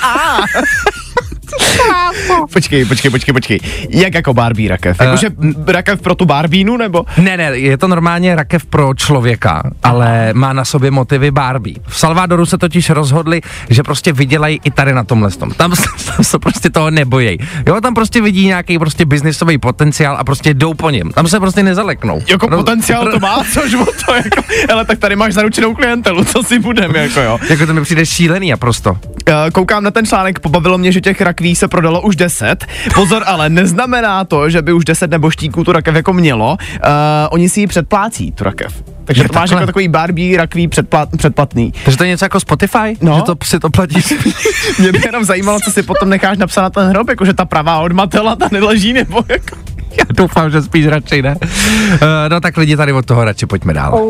Počkej, 2.52 2.84
počkej, 2.84 3.10
počkej, 3.10 3.32
počkej. 3.34 3.58
Jak 3.90 4.14
jako 4.14 4.34
Barbie 4.34 4.68
rakev? 4.68 4.96
Eh, 5.00 5.04
Jakože 5.04 5.28
rakev 5.66 6.00
pro 6.00 6.14
tu 6.14 6.24
Barbínu, 6.24 6.76
nebo? 6.76 7.04
ne, 7.18 7.36
ne, 7.36 7.44
je 7.44 7.78
to 7.78 7.88
normálně 7.88 8.34
rakev 8.36 8.64
pro 8.66 8.94
člověka, 8.94 9.62
ale 9.82 10.30
má 10.32 10.52
na 10.52 10.64
sobě 10.64 10.90
motivy 10.90 11.30
Barbie. 11.30 11.76
V 11.86 11.98
Salvadoru 11.98 12.46
se 12.46 12.58
totiž 12.58 12.90
rozhodli, 12.90 13.40
že 13.70 13.82
prostě 13.82 14.12
vydělají 14.12 14.60
i 14.64 14.70
tady 14.70 14.92
na 14.94 15.04
tomhle 15.04 15.30
tom. 15.30 15.50
Tam, 15.50 15.76
se- 15.76 15.82
tam 16.16 16.24
se 16.24 16.38
prostě 16.38 16.70
toho 16.70 16.90
nebojí. 16.90 17.38
Jo, 17.66 17.80
tam 17.80 17.94
prostě 17.94 18.20
vidí 18.20 18.46
nějaký 18.46 18.78
prostě 18.78 19.04
biznisový 19.04 19.58
potenciál 19.58 20.16
a 20.18 20.24
prostě 20.24 20.54
jdou 20.54 20.74
po 20.74 20.90
něm. 20.90 21.10
Tam 21.10 21.28
se 21.28 21.40
prostě 21.40 21.62
nezaleknou. 21.62 22.22
Jako 22.28 22.46
Roz- 22.46 22.56
potenciál 22.56 23.10
to 23.12 23.18
má, 23.20 23.44
což 23.52 23.74
mu 23.74 23.84
to 24.06 24.14
jako, 24.14 24.42
ale 24.72 24.84
tak 24.84 24.98
tady 24.98 25.16
máš 25.16 25.34
zaručenou 25.34 25.74
klientelu, 25.74 26.24
co 26.24 26.42
si 26.42 26.58
budem, 26.58 26.94
jako 26.96 27.20
jo. 27.20 27.38
Jako 27.50 27.66
to 27.66 27.74
mi 27.74 27.82
přijde 27.82 28.06
šílený 28.06 28.52
a 28.52 28.56
prosto. 28.56 28.96
Eh, 29.26 29.50
Koukám 29.50 29.84
na 29.84 29.90
ten 29.90 30.06
článek, 30.06 30.38
pobavilo 30.38 30.78
mě, 30.78 30.92
že 30.92 31.00
těch 31.00 31.20
rakví 31.20 31.56
se 31.56 31.68
prodalo 31.68 32.00
už 32.00 32.16
10. 32.16 32.66
Pozor, 32.94 33.22
ale 33.26 33.48
neznamená 33.48 34.24
to, 34.24 34.50
že 34.50 34.62
by 34.62 34.72
už 34.72 34.84
10 34.84 35.10
nebo 35.10 35.30
štíků 35.30 35.64
tu 35.64 35.72
rakev 35.72 35.94
jako 35.94 36.12
mělo. 36.12 36.52
Uh, 36.52 36.88
oni 37.30 37.48
si 37.48 37.60
ji 37.60 37.66
předplácí, 37.66 38.32
tu 38.32 38.44
rakev. 38.44 38.82
Takže 39.04 39.22
Je 39.22 39.28
to 39.28 39.34
máš 39.34 39.50
takhle. 39.50 39.62
jako 39.62 39.66
takový 39.66 39.88
Barbie 39.88 40.38
rakví 40.38 40.68
předplat, 40.68 41.08
předplatný. 41.16 41.72
Takže 41.84 41.98
to 41.98 42.04
je 42.04 42.10
něco 42.10 42.24
jako 42.24 42.40
Spotify? 42.40 42.96
No. 43.00 43.16
Že 43.16 43.22
to 43.22 43.34
si 43.44 43.58
to 43.60 43.70
platíš? 43.70 44.14
Mě 44.78 44.92
by 44.92 45.00
jenom 45.06 45.24
zajímalo, 45.24 45.60
co 45.60 45.70
si 45.70 45.82
potom 45.82 46.08
necháš 46.08 46.38
napsat 46.38 46.62
na 46.62 46.70
ten 46.70 46.88
hrob, 46.88 47.08
jakože 47.08 47.32
ta 47.34 47.44
pravá 47.44 47.78
od 47.78 47.92
Matela, 47.92 48.36
ta 48.36 48.48
neleží, 48.52 48.92
nebo 48.92 49.24
jako... 49.28 49.56
Já 49.98 50.04
doufám, 50.10 50.50
že 50.50 50.62
spíš 50.62 50.86
radši 50.86 51.22
ne. 51.22 51.34
Uh, 51.40 51.98
no 52.28 52.40
tak 52.40 52.56
lidi 52.56 52.76
tady 52.76 52.92
od 52.92 53.06
toho 53.06 53.24
radši 53.24 53.46
pojďme 53.46 53.74
dál. 53.74 54.00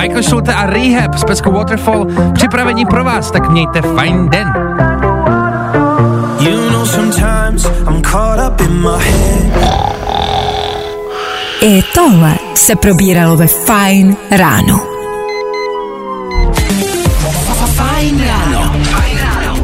Michael 0.00 0.22
Schulte 0.22 0.54
a 0.54 0.66
Rehab 0.66 1.14
s 1.14 1.24
peckou 1.24 1.52
Waterfall 1.52 2.06
připravení 2.34 2.86
pro 2.86 3.04
vás, 3.04 3.30
tak 3.30 3.50
mějte 3.50 3.82
fajn 3.82 4.28
den. 4.28 4.52
You 6.40 6.70
know 6.70 6.86
sometimes 6.86 7.64
I'm 7.88 8.02
caught 8.02 8.52
up 8.52 8.60
in 8.60 8.72
my 8.82 9.04
head. 9.04 9.42
I 11.62 11.82
tohle 11.94 12.34
se 12.54 12.76
probíralo 12.76 13.36
ve 13.36 13.46
Fine 13.46 14.16
ráno. 14.30 14.80
Fajn 17.76 18.24
ráno. 18.26 18.72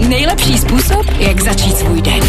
Nejlepší 0.08 0.58
způsob, 0.58 1.06
jak 1.18 1.40
začít 1.40 1.78
svůj 1.78 2.02
den. 2.02 2.20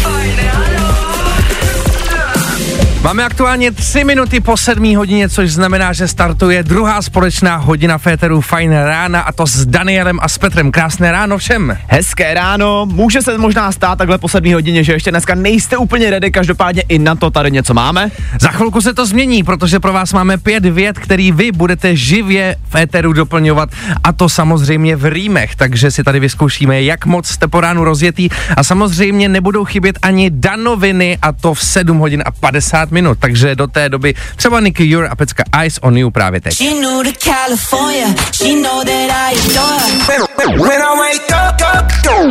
Máme 3.10 3.24
aktuálně 3.24 3.70
3 3.70 4.04
minuty 4.04 4.40
po 4.40 4.56
7 4.56 4.96
hodině, 4.96 5.28
což 5.28 5.52
znamená, 5.52 5.92
že 5.92 6.08
startuje 6.08 6.62
druhá 6.62 7.02
společná 7.02 7.56
hodina 7.56 7.98
Féteru 7.98 8.40
Fajn 8.40 8.72
rána 8.72 9.20
a 9.20 9.32
to 9.32 9.46
s 9.46 9.66
Danielem 9.66 10.18
a 10.22 10.28
s 10.28 10.38
Petrem. 10.38 10.72
Krásné 10.72 11.12
ráno 11.12 11.38
všem. 11.38 11.78
Hezké 11.86 12.34
ráno, 12.34 12.86
může 12.86 13.22
se 13.22 13.38
možná 13.38 13.72
stát 13.72 13.98
takhle 13.98 14.18
po 14.18 14.28
sedmý 14.28 14.54
hodině, 14.54 14.84
že 14.84 14.92
ještě 14.92 15.10
dneska 15.10 15.34
nejste 15.34 15.76
úplně 15.76 16.10
ready, 16.10 16.30
každopádně 16.30 16.82
i 16.88 16.98
na 16.98 17.14
to 17.14 17.30
tady 17.30 17.50
něco 17.50 17.74
máme. 17.74 18.10
Za 18.40 18.48
chvilku 18.48 18.80
se 18.80 18.94
to 18.94 19.06
změní, 19.06 19.42
protože 19.42 19.80
pro 19.80 19.92
vás 19.92 20.12
máme 20.12 20.38
pět 20.38 20.64
vět, 20.64 20.98
který 20.98 21.32
vy 21.32 21.52
budete 21.52 21.96
živě 21.96 22.56
v 22.68 22.74
éteru 22.74 23.12
doplňovat 23.12 23.68
a 24.04 24.12
to 24.12 24.28
samozřejmě 24.28 24.96
v 24.96 25.04
rýmech, 25.04 25.56
takže 25.56 25.90
si 25.90 26.04
tady 26.04 26.20
vyzkoušíme, 26.20 26.82
jak 26.82 27.06
moc 27.06 27.28
jste 27.28 27.48
po 27.48 27.60
ránu 27.60 27.84
rozjetý 27.84 28.28
a 28.56 28.64
samozřejmě 28.64 29.28
nebudou 29.28 29.64
chybět 29.64 29.98
ani 30.02 30.30
danoviny 30.30 31.18
a 31.22 31.32
to 31.32 31.54
v 31.54 31.62
7 31.62 31.98
hodin 31.98 32.22
a 32.26 32.30
50 32.30 32.90
minut, 32.90 32.99
takže 33.14 33.54
do 33.54 33.66
té 33.66 33.88
doby 33.88 34.14
třeba 34.36 34.60
Nicky 34.60 34.84
Jure 34.84 35.08
a 35.08 35.16
pecka 35.16 35.44
Ice 35.64 35.80
on 35.80 35.96
You 35.96 36.10
právě 36.10 36.40
teď. 36.40 36.54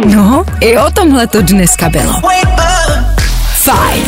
No, 0.05 0.45
i 0.59 0.77
o 0.77 0.91
tomhle 0.91 1.27
to 1.27 1.41
dneska 1.41 1.89
bylo. 1.89 2.13
Fajn. 3.53 4.03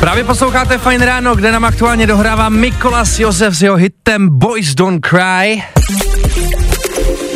Právě 0.00 0.24
posloucháte 0.24 0.78
Fine 0.78 1.06
Ráno, 1.06 1.34
kde 1.34 1.52
nám 1.52 1.64
aktuálně 1.64 2.06
dohrává 2.06 2.48
Mikolas 2.48 3.18
Josef 3.18 3.54
s 3.54 3.62
jeho 3.62 3.76
hitem 3.76 4.28
Boys 4.38 4.74
Don't 4.74 5.06
Cry. 5.06 5.62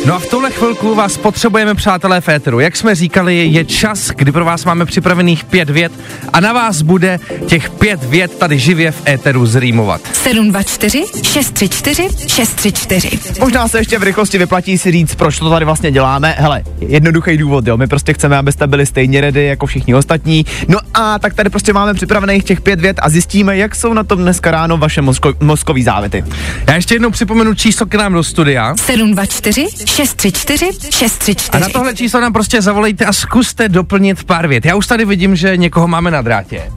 No 0.05 0.15
a 0.15 0.19
v 0.19 0.25
tuhle 0.25 0.51
chvilku 0.51 0.95
vás 0.95 1.17
potřebujeme, 1.17 1.75
přátelé 1.75 2.21
Féteru. 2.21 2.59
Jak 2.59 2.75
jsme 2.77 2.95
říkali, 2.95 3.37
je 3.37 3.65
čas, 3.65 4.09
kdy 4.09 4.31
pro 4.31 4.45
vás 4.45 4.65
máme 4.65 4.85
připravených 4.85 5.43
pět 5.43 5.69
vět 5.69 5.91
a 6.33 6.39
na 6.39 6.53
vás 6.53 6.81
bude 6.81 7.19
těch 7.47 7.69
pět 7.69 8.03
vět 8.03 8.37
tady 8.37 8.59
živě 8.59 8.91
v 8.91 9.07
éteru 9.07 9.45
zrýmovat. 9.45 10.01
724 10.13 11.03
634 11.23 12.07
634. 12.27 13.19
Možná 13.39 13.67
se 13.67 13.77
ještě 13.77 13.99
v 13.99 14.03
rychlosti 14.03 14.37
vyplatí 14.37 14.77
si 14.77 14.91
říct, 14.91 15.15
proč 15.15 15.39
to 15.39 15.49
tady 15.49 15.65
vlastně 15.65 15.91
děláme. 15.91 16.35
Hele, 16.37 16.63
jednoduchý 16.79 17.37
důvod, 17.37 17.67
jo. 17.67 17.77
My 17.77 17.87
prostě 17.87 18.13
chceme, 18.13 18.37
abyste 18.37 18.67
byli 18.67 18.85
stejně 18.85 19.21
ready 19.21 19.45
jako 19.45 19.65
všichni 19.65 19.95
ostatní. 19.95 20.45
No 20.67 20.77
a 20.93 21.19
tak 21.19 21.33
tady 21.33 21.49
prostě 21.49 21.73
máme 21.73 21.93
připravených 21.93 22.43
těch 22.43 22.61
pět 22.61 22.81
vět 22.81 22.99
a 23.01 23.09
zjistíme, 23.09 23.57
jak 23.57 23.75
jsou 23.75 23.93
na 23.93 24.03
tom 24.03 24.19
dneska 24.19 24.51
ráno 24.51 24.77
vaše 24.77 25.01
mozko- 25.01 25.35
mozkový 25.39 25.83
závity. 25.83 26.23
Já 26.67 26.75
ještě 26.75 26.95
jednou 26.95 27.09
připomenu 27.09 27.53
číslo 27.55 27.85
k 27.85 27.95
nám 27.95 28.13
do 28.13 28.23
studia. 28.23 28.75
724 28.77 29.67
634 29.91 30.65
A 30.65 30.91
634. 30.91 31.61
na 31.61 31.69
tohle 31.69 31.95
číslo 31.95 32.21
nám 32.21 32.33
prostě 32.33 32.61
zavolejte 32.61 33.05
a 33.05 33.13
zkuste 33.13 33.69
doplnit 33.69 34.23
pár 34.23 34.47
vět. 34.47 34.65
Já 34.65 34.75
už 34.75 34.87
tady 34.87 35.05
vidím, 35.05 35.35
že 35.35 35.57
někoho 35.57 35.87
máme 35.87 36.11
na 36.11 36.21
drátě. 36.21 36.71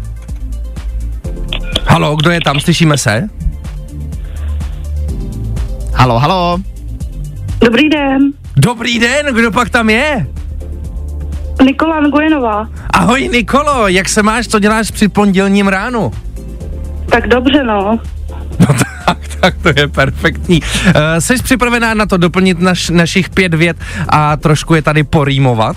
Halo, 1.86 2.16
kdo 2.16 2.30
je 2.30 2.40
tam? 2.40 2.60
Slyšíme 2.60 2.98
se? 2.98 3.28
Halo, 5.94 6.18
halo. 6.18 6.58
Dobrý 7.60 7.88
den, 7.88 8.32
Dobrý 8.56 8.98
den, 8.98 9.26
kdo 9.34 9.50
pak 9.50 9.70
tam 9.70 9.90
je? 9.90 10.26
Nikola 11.64 12.00
Nguyenová. 12.00 12.68
Ahoj 12.90 13.28
Nikolo, 13.32 13.88
jak 13.88 14.08
se 14.08 14.22
máš, 14.22 14.48
co 14.48 14.58
děláš 14.58 14.90
při 14.90 15.08
pondělním 15.08 15.68
ránu? 15.68 16.12
Tak 17.10 17.26
dobře, 17.28 17.64
no. 17.64 17.98
No 18.60 18.66
tak, 19.06 19.18
tak 19.40 19.54
to 19.62 19.68
je 19.80 19.88
perfektní. 19.88 20.60
Uh, 20.62 20.92
jsi 21.18 21.42
připravená 21.42 21.94
na 21.94 22.06
to 22.06 22.16
doplnit 22.16 22.60
naš, 22.60 22.90
našich 22.90 23.28
pět 23.28 23.54
vět 23.54 23.76
a 24.08 24.36
trošku 24.36 24.74
je 24.74 24.82
tady 24.82 25.02
porýmovat? 25.02 25.76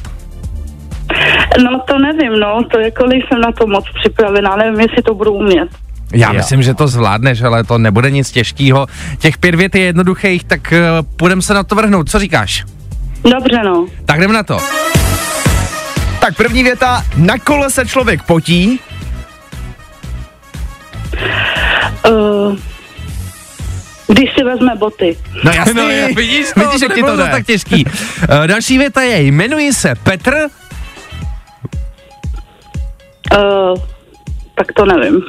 No 1.64 1.80
to 1.88 2.00
nevím, 2.00 2.40
no, 2.40 2.64
to 2.72 2.80
jako 2.80 3.06
nejsem 3.06 3.42
na 3.42 3.52
to 3.52 3.68
moc 3.68 3.86
připravená, 4.00 4.56
nevím, 4.56 4.80
jestli 4.80 5.02
to 5.04 5.14
budu 5.14 5.34
umět. 5.34 5.70
Já 6.14 6.28
Jo. 6.28 6.34
myslím, 6.34 6.64
že 6.64 6.74
to 6.74 6.88
zvládneš, 6.88 7.42
ale 7.42 7.64
to 7.64 7.78
nebude 7.78 8.12
nic 8.12 8.32
těžkého. 8.32 8.88
Těch 9.20 9.38
pět 9.38 9.56
vět 9.56 9.76
je 9.76 9.82
jednoduchých, 9.82 10.44
tak 10.44 10.62
uh, 10.72 11.08
půjdeme 11.16 11.42
se 11.42 11.54
na 11.54 11.64
to 11.64 11.76
vrhnout. 11.76 12.10
Co 12.10 12.20
říkáš? 12.20 12.66
Dobře, 13.24 13.64
no. 13.64 13.88
Tak 14.06 14.18
jdem 14.18 14.32
na 14.32 14.44
to. 14.44 14.58
Tak 16.20 16.36
první 16.38 16.64
věta, 16.64 17.04
na 17.18 17.38
kole 17.38 17.70
se 17.70 17.86
člověk 17.86 18.24
potí. 18.24 18.80
Uh, 22.10 22.56
když 24.08 24.30
si 24.38 24.44
vezme 24.44 24.76
boty. 24.76 25.18
No 25.44 25.52
jasný. 25.52 25.74
No, 25.76 25.90
je, 25.90 26.08
vidíš, 26.16 26.48
to, 26.54 26.60
vidíš, 26.60 26.82
jak 26.82 26.94
ti 26.94 27.04
to 27.04 27.18
jde. 27.18 27.28
tak 27.32 27.46
těžký. 27.46 27.86
Uh, 27.86 28.48
další 28.48 28.78
věta 28.78 29.02
je, 29.02 29.22
jmenuji 29.22 29.74
se 29.74 29.96
Petr. 30.04 30.48
Uh, 33.34 33.78
tak 34.56 34.68
to 34.76 34.86
nevím. 34.86 35.22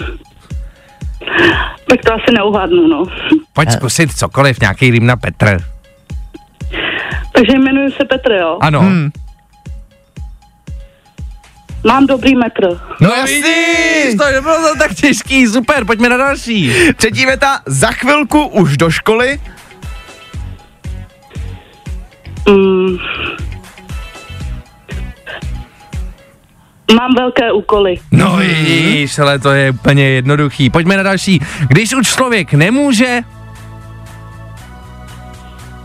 Tak 1.88 2.00
to 2.06 2.14
asi 2.14 2.32
neuhádnu, 2.35 2.88
no. 2.88 3.04
Pojď 3.52 3.70
zkusit 3.70 4.12
cokoliv, 4.12 4.61
nějaký 4.61 4.90
rým 4.90 5.06
na 5.06 5.16
Petr. 5.16 5.58
Takže 7.32 7.52
jmenuji 7.52 7.92
se 7.92 8.04
Petr, 8.04 8.32
jo. 8.32 8.58
Ano. 8.61 8.80
Hmm. 8.80 9.11
Mám 11.85 12.06
dobrý 12.06 12.35
metr. 12.37 12.80
No 13.00 13.11
jasný, 13.11 13.42
to 14.18 14.25
nebylo 14.32 14.56
to 14.56 14.78
tak 14.78 14.94
těžký, 14.94 15.47
super, 15.47 15.85
pojďme 15.85 16.08
na 16.08 16.16
další. 16.16 16.73
Třetí 16.97 17.26
věta, 17.26 17.61
za 17.66 17.90
chvilku 17.90 18.47
už 18.47 18.76
do 18.76 18.90
školy. 18.90 19.40
Mm. 22.49 22.97
Mám 26.94 27.14
velké 27.18 27.52
úkoly. 27.52 27.97
No 28.11 28.37
vidíš, 28.37 29.18
ale 29.18 29.38
to 29.38 29.50
je 29.50 29.70
úplně 29.70 30.08
jednoduchý. 30.08 30.70
Pojďme 30.70 30.97
na 30.97 31.02
další. 31.02 31.40
Když 31.68 31.94
už 31.94 32.08
člověk 32.08 32.52
nemůže, 32.52 33.20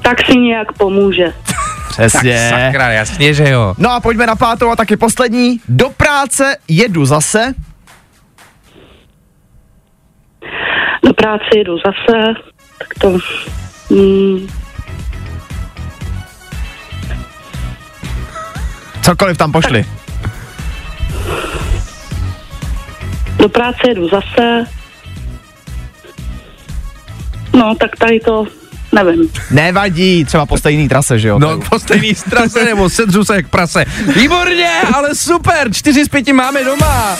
Tak 0.02 0.26
si 0.26 0.38
nějak 0.38 0.72
pomůže. 0.74 1.34
tak 1.98 2.08
Přesně. 2.10 2.50
sakra, 2.50 2.90
jasně, 2.92 3.34
že 3.34 3.50
jo. 3.50 3.76
No 3.78 3.92
a 3.92 4.00
pojďme 4.00 4.28
na 4.28 4.36
pátou 4.36 4.70
a 4.72 4.76
taky 4.76 4.98
poslední. 4.98 5.60
Do 5.70 5.90
práce 5.90 6.56
jedu 6.68 7.06
zase. 7.06 7.54
Do 11.04 11.14
práce 11.14 11.46
jdu 11.56 11.78
zase. 11.86 12.34
Tak 12.78 12.88
to... 13.02 13.18
Mm, 13.90 14.48
Cokoliv 19.02 19.38
tam 19.38 19.52
pošli. 19.52 19.86
do 23.38 23.50
práce 23.50 23.78
jedu 23.88 24.10
zase. 24.10 24.64
No, 27.54 27.76
tak 27.76 27.92
tady 28.00 28.20
to 28.20 28.46
nevím. 28.94 29.30
Nevadí, 29.52 30.26
třeba 30.26 30.46
po 30.46 30.58
stejný 30.58 30.90
trase, 30.90 31.20
že 31.20 31.28
jo? 31.28 31.40
No, 31.40 31.60
po 31.70 31.80
stejný 31.80 32.16
strase 32.16 32.66
nebo 32.66 32.90
sedřu 32.90 33.24
se 33.26 33.36
jak 33.36 33.48
prase. 33.48 33.86
Výborně, 34.16 34.70
ale 34.94 35.16
super, 35.16 35.74
čtyři 35.74 36.06
z 36.06 36.10
pěti 36.10 36.34
máme 36.34 36.64
doma. 36.64 37.16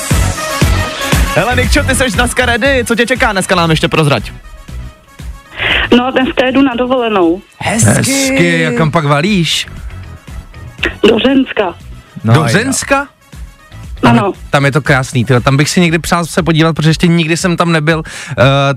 Hele, 1.36 1.56
Nikčo, 1.56 1.84
ty 1.84 1.96
jsi 1.96 2.03
dneska 2.12 2.46
ready, 2.46 2.84
co 2.86 2.96
tě 2.96 3.06
čeká 3.06 3.32
dneska 3.32 3.56
nám 3.56 3.70
ještě 3.70 3.88
prozrať? 3.88 4.32
No, 5.98 6.12
dneska 6.12 6.46
jedu 6.46 6.62
na 6.62 6.75
dovolenou. 6.75 7.42
Hezky, 7.60 8.60
jak 8.62 8.75
kam 8.75 8.92
pak 8.92 9.06
valíš? 9.06 9.68
Do 11.10 11.20
Řenska. 11.20 11.75
No, 12.24 12.34
Do 12.34 12.39
jo. 12.39 12.48
Řenska? 12.48 13.08
Ano. 14.03 14.34
Tam 14.50 14.65
je 14.65 14.72
to 14.72 14.82
krásný, 14.82 15.25
tyjo. 15.25 15.39
tam 15.39 15.58
bych 15.58 15.70
si 15.70 15.82
někdy 15.82 16.00
přál 16.00 16.25
se 16.25 16.44
podívat, 16.44 16.74
protože 16.74 16.89
ještě 16.89 17.08
nikdy 17.08 17.38
jsem 17.38 17.58
tam 17.58 17.72
nebyl, 17.72 17.98
uh, 17.98 18.03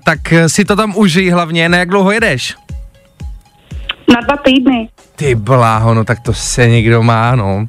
tak 0.05 0.19
si 0.47 0.65
to 0.65 0.77
tam 0.77 0.93
užij 0.97 1.31
hlavně, 1.31 1.69
na 1.69 1.79
jak 1.79 1.89
dlouho 1.89 2.13
jedeš? 2.13 2.55
Na 4.15 4.21
dva 4.21 4.37
týdny. 4.37 4.89
Ty 5.17 5.35
bláho, 5.35 5.95
no 5.95 6.05
tak 6.05 6.21
to 6.21 6.35
se 6.35 6.69
někdo 6.69 7.03
má, 7.03 7.37
no. 7.37 7.67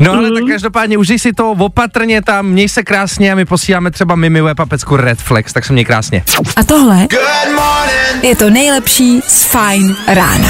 No 0.00 0.12
ale 0.12 0.30
tak 0.30 0.42
každopádně 0.48 0.98
užij 0.98 1.18
si 1.18 1.32
to 1.32 1.50
opatrně 1.50 2.22
tam, 2.22 2.46
měj 2.46 2.68
se 2.68 2.82
krásně 2.82 3.32
a 3.32 3.34
my 3.34 3.44
posíláme 3.44 3.90
třeba 3.90 4.14
Mimi 4.14 4.40
Web 4.40 4.60
a 4.60 4.66
pecku 4.66 4.96
Red 4.96 5.18
Flex, 5.18 5.52
tak 5.52 5.64
se 5.64 5.72
měj 5.72 5.84
krásně. 5.84 6.24
A 6.56 6.64
tohle 6.64 7.06
je 8.22 8.36
to 8.36 8.50
nejlepší 8.50 9.20
z 9.28 9.44
Fine 9.44 9.94
rána. 10.08 10.48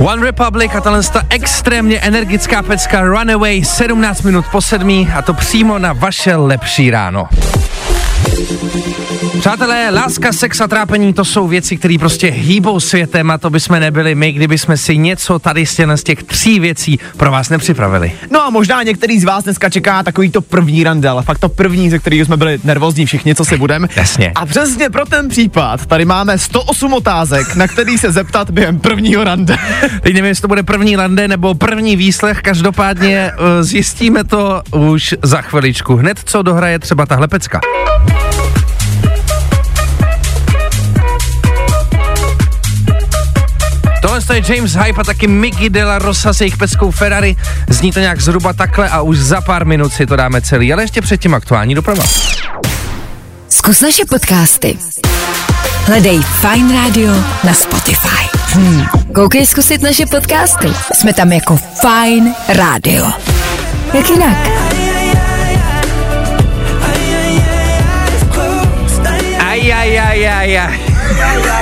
One 0.00 0.22
Republic 0.22 0.70
a 0.74 0.80
tahle 0.80 1.02
ta 1.02 1.22
extrémně 1.30 2.00
energická 2.00 2.62
pecka 2.62 3.00
Runaway 3.00 3.64
17 3.64 4.22
minut 4.22 4.44
po 4.52 4.60
sedmí 4.60 5.08
a 5.16 5.22
to 5.22 5.34
přímo 5.34 5.78
na 5.78 5.92
vaše 5.92 6.36
lepší 6.36 6.90
ráno. 6.90 7.28
Přátelé, 9.40 9.90
láska, 9.90 10.32
sex 10.32 10.60
a 10.60 10.68
trápení, 10.68 11.12
to 11.14 11.24
jsou 11.24 11.48
věci, 11.48 11.76
které 11.76 11.96
prostě 11.98 12.30
hýbou 12.30 12.80
světem 12.80 13.30
a 13.30 13.38
to 13.38 13.50
bychom 13.50 13.80
nebyli 13.80 14.14
my, 14.14 14.32
kdyby 14.32 14.58
jsme 14.58 14.76
si 14.76 14.96
něco 14.96 15.38
tady 15.38 15.66
z 15.66 15.74
těch- 15.76 15.88
z 15.94 16.02
těch 16.02 16.22
tří 16.22 16.60
věcí 16.60 16.98
pro 17.16 17.30
vás 17.30 17.48
nepřipravili. 17.48 18.12
No 18.30 18.42
a 18.42 18.50
možná 18.50 18.82
některý 18.82 19.20
z 19.20 19.24
vás 19.24 19.44
dneska 19.44 19.70
čeká 19.70 20.02
takový 20.02 20.30
to 20.30 20.40
první 20.40 20.84
rande, 20.84 21.08
ale 21.08 21.22
fakt 21.22 21.38
to 21.38 21.48
první, 21.48 21.90
ze 21.90 21.98
kterého 21.98 22.24
jsme 22.24 22.36
byli 22.36 22.58
nervózní 22.64 23.06
všichni, 23.06 23.34
co 23.34 23.44
si 23.44 23.56
budem. 23.56 23.88
Jasně. 23.96 24.32
A 24.34 24.46
přesně 24.46 24.90
pro 24.90 25.06
ten 25.06 25.28
případ 25.28 25.86
tady 25.86 26.04
máme 26.04 26.38
108 26.38 26.92
otázek, 26.92 27.54
na 27.56 27.68
který 27.68 27.98
se 27.98 28.12
zeptat 28.12 28.50
během 28.50 28.78
prvního 28.80 29.24
rande. 29.24 29.56
Teď 30.02 30.14
nevím, 30.14 30.24
jestli 30.24 30.42
to 30.42 30.48
bude 30.48 30.62
první 30.62 30.96
lande 30.96 31.28
nebo 31.28 31.54
první 31.54 31.96
výslech, 31.96 32.40
každopádně 32.42 33.30
eh, 33.32 33.64
zjistíme 33.64 34.24
to 34.24 34.62
už 34.72 35.14
za 35.22 35.40
chviličku. 35.42 35.96
Hned 35.96 36.18
co 36.24 36.42
dohraje 36.42 36.78
třeba 36.78 37.06
tahle 37.06 37.28
pecka. 37.28 37.60
Tohle 44.26 44.36
je 44.36 44.54
James 44.56 44.74
Hype 44.74 45.00
a 45.00 45.04
taky 45.04 45.26
Mickey 45.26 45.70
de 45.70 45.84
la 45.84 45.98
Rosa 45.98 46.32
s 46.32 46.40
jejich 46.40 46.56
peckou 46.56 46.90
Ferrari. 46.90 47.36
Zní 47.68 47.92
to 47.92 48.00
nějak 48.00 48.20
zhruba 48.20 48.52
takhle 48.52 48.88
a 48.88 49.00
už 49.00 49.18
za 49.18 49.40
pár 49.40 49.66
minut 49.66 49.92
si 49.92 50.06
to 50.06 50.16
dáme 50.16 50.40
celý, 50.40 50.72
ale 50.72 50.82
ještě 50.82 51.00
předtím 51.00 51.34
aktuální 51.34 51.74
doprava. 51.74 52.04
Zkus 53.48 53.80
naše 53.80 54.04
podcasty. 54.04 54.78
Hledej 55.84 56.20
Fine 56.22 56.74
Radio 56.74 57.14
na 57.44 57.54
Spotify. 57.54 58.38
Hmm. 58.52 58.86
Koukej 59.14 59.46
zkusit 59.46 59.82
naše 59.82 60.06
podcasty. 60.06 60.68
Jsme 60.94 61.12
tam 61.12 61.32
jako 61.32 61.58
Fine 61.80 62.34
Radio. 62.48 63.12
Jak 63.94 64.10
jinak? 64.10 64.36
Aj, 69.48 69.72
aj, 69.72 70.00
aj, 70.00 70.28
aj, 70.28 70.58
aj. 70.58 71.57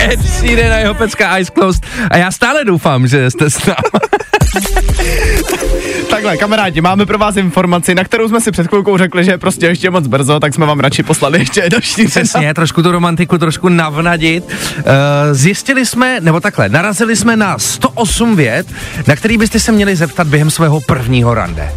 Ed 0.00 0.20
Sheeran 0.26 0.72
a 0.72 0.76
jeho 0.76 0.94
pecka 0.94 1.36
Eyes 1.36 1.50
Closed. 1.50 1.86
A 2.10 2.16
já 2.16 2.30
stále 2.30 2.64
doufám, 2.64 3.06
že 3.06 3.30
jste 3.30 3.50
s 3.50 3.66
námi. 3.66 3.76
Takhle, 6.10 6.36
kamarádi, 6.36 6.80
máme 6.80 7.06
pro 7.06 7.18
vás 7.18 7.36
informaci, 7.36 7.94
na 7.94 8.04
kterou 8.04 8.28
jsme 8.28 8.40
si 8.40 8.50
před 8.50 8.66
chvilkou 8.66 8.98
řekli, 8.98 9.24
že 9.24 9.30
je 9.30 9.38
prostě 9.38 9.66
ještě 9.66 9.90
moc 9.90 10.06
brzo, 10.06 10.40
tak 10.40 10.54
jsme 10.54 10.66
vám 10.66 10.80
radši 10.80 11.02
poslali 11.02 11.38
ještě 11.38 11.70
další 11.70 12.06
Přesně, 12.06 12.54
trošku 12.54 12.82
tu 12.82 12.92
romantiku 12.92 13.38
trošku 13.38 13.68
navnadit. 13.68 14.44
Uh, 14.44 14.84
zjistili 15.32 15.86
jsme, 15.86 16.20
nebo 16.20 16.40
takhle, 16.40 16.68
narazili 16.68 17.16
jsme 17.16 17.36
na 17.36 17.58
108 17.58 18.36
vět, 18.36 18.66
na 19.06 19.16
který 19.16 19.38
byste 19.38 19.60
se 19.60 19.72
měli 19.72 19.96
zeptat 19.96 20.26
během 20.26 20.50
svého 20.50 20.80
prvního 20.80 21.34
rande. 21.34 21.72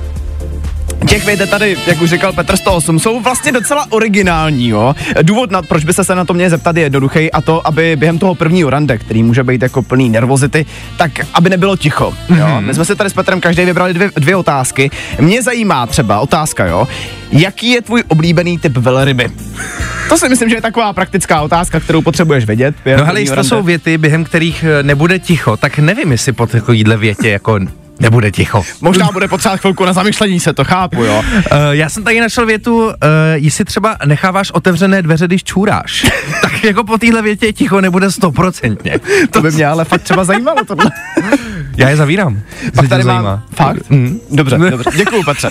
Těch 1.08 1.28
je 1.28 1.48
tady, 1.48 1.78
jak 1.88 2.02
už 2.02 2.10
říkal 2.10 2.34
Petr 2.34 2.58
108, 2.58 3.00
jsou 3.00 3.20
vlastně 3.20 3.52
docela 3.52 3.86
originální, 3.90 4.70
jo. 4.70 4.96
Důvod, 5.22 5.52
na, 5.52 5.62
proč 5.62 5.84
byste 5.84 6.04
se 6.04 6.16
na 6.16 6.26
to 6.26 6.34
měli 6.34 6.50
zeptat, 6.50 6.78
je 6.78 6.84
jednoduchý 6.84 7.32
a 7.32 7.42
to, 7.42 7.68
aby 7.68 7.96
během 7.96 8.20
toho 8.20 8.36
prvního 8.36 8.70
rande, 8.70 8.98
který 8.98 9.24
může 9.24 9.44
být 9.44 9.62
jako 9.62 9.82
plný 9.82 10.10
nervozity, 10.10 10.66
tak 10.98 11.12
aby 11.34 11.50
nebylo 11.50 11.78
ticho. 11.78 12.14
Jo. 12.30 12.48
Mhm. 12.48 12.66
My 12.66 12.74
jsme 12.74 12.86
si 12.86 12.96
tady 12.96 13.10
s 13.10 13.14
Petrem 13.14 13.42
každý 13.42 13.66
vybrali 13.66 13.94
dvě, 13.94 14.12
dvě 14.16 14.36
otázky. 14.36 14.92
Mě 15.20 15.42
zajímá 15.42 15.88
třeba 15.88 16.20
otázka, 16.20 16.66
jo. 16.66 16.88
Jaký 17.32 17.70
je 17.70 17.82
tvůj 17.82 18.04
oblíbený 18.08 18.58
typ 18.58 18.78
velryby? 18.78 19.32
To 20.10 20.18
si 20.18 20.30
myslím, 20.30 20.50
že 20.50 20.56
je 20.56 20.62
taková 20.62 20.94
praktická 20.94 21.42
otázka, 21.42 21.80
kterou 21.80 22.02
potřebuješ 22.02 22.46
vědět. 22.46 22.76
No 22.98 23.06
hele, 23.06 23.22
prvního 23.22 23.32
to 23.32 23.44
jsou 23.44 23.64
věty, 23.64 23.98
během 23.98 24.24
kterých 24.24 24.64
eh, 24.64 24.84
nebude 24.84 25.20
ticho, 25.20 25.58
tak 25.58 25.80
nevím, 25.80 26.12
jestli 26.12 26.32
po 26.32 26.48
takovýhle 26.48 26.98
větě 26.98 27.30
jako 27.30 27.60
nebude 28.00 28.32
ticho. 28.32 28.64
Možná 28.82 29.10
bude 29.14 29.28
potřebovat 29.28 29.58
chvilku 29.62 29.86
na 29.86 29.94
zamyšlení 29.94 30.40
se, 30.40 30.54
to 30.54 30.64
chápu, 30.64 31.04
jo. 31.04 31.24
Uh, 31.36 31.58
já 31.72 31.90
jsem 31.90 32.04
tady 32.04 32.20
našel 32.20 32.46
větu, 32.46 32.86
uh, 32.86 32.92
jestli 33.34 33.66
třeba 33.66 33.98
necháváš 34.06 34.52
otevřené 34.52 35.02
dveře, 35.02 35.28
když 35.28 35.44
čůráš, 35.44 36.12
tak 36.42 36.64
jako 36.64 36.84
po 36.84 36.98
téhle 36.98 37.22
větě 37.22 37.54
ticho 37.54 37.82
nebude 37.82 38.12
stoprocentně. 38.12 39.00
To 39.32 39.42
by 39.42 39.52
mě 39.52 39.68
ale 39.68 39.86
fakt 39.86 40.02
třeba 40.02 40.24
zajímalo 40.24 40.66
tohle. 40.68 40.92
Já 41.78 41.90
je 41.90 41.98
zavírám. 41.98 42.42
Pak 42.76 42.88
tady 42.90 43.04
mám, 43.04 43.42
fakt? 43.56 43.90
Mm. 43.90 44.20
Dobře, 44.32 44.58
dobře, 44.58 44.90
děkuju 44.96 45.24
Petře. 45.24 45.50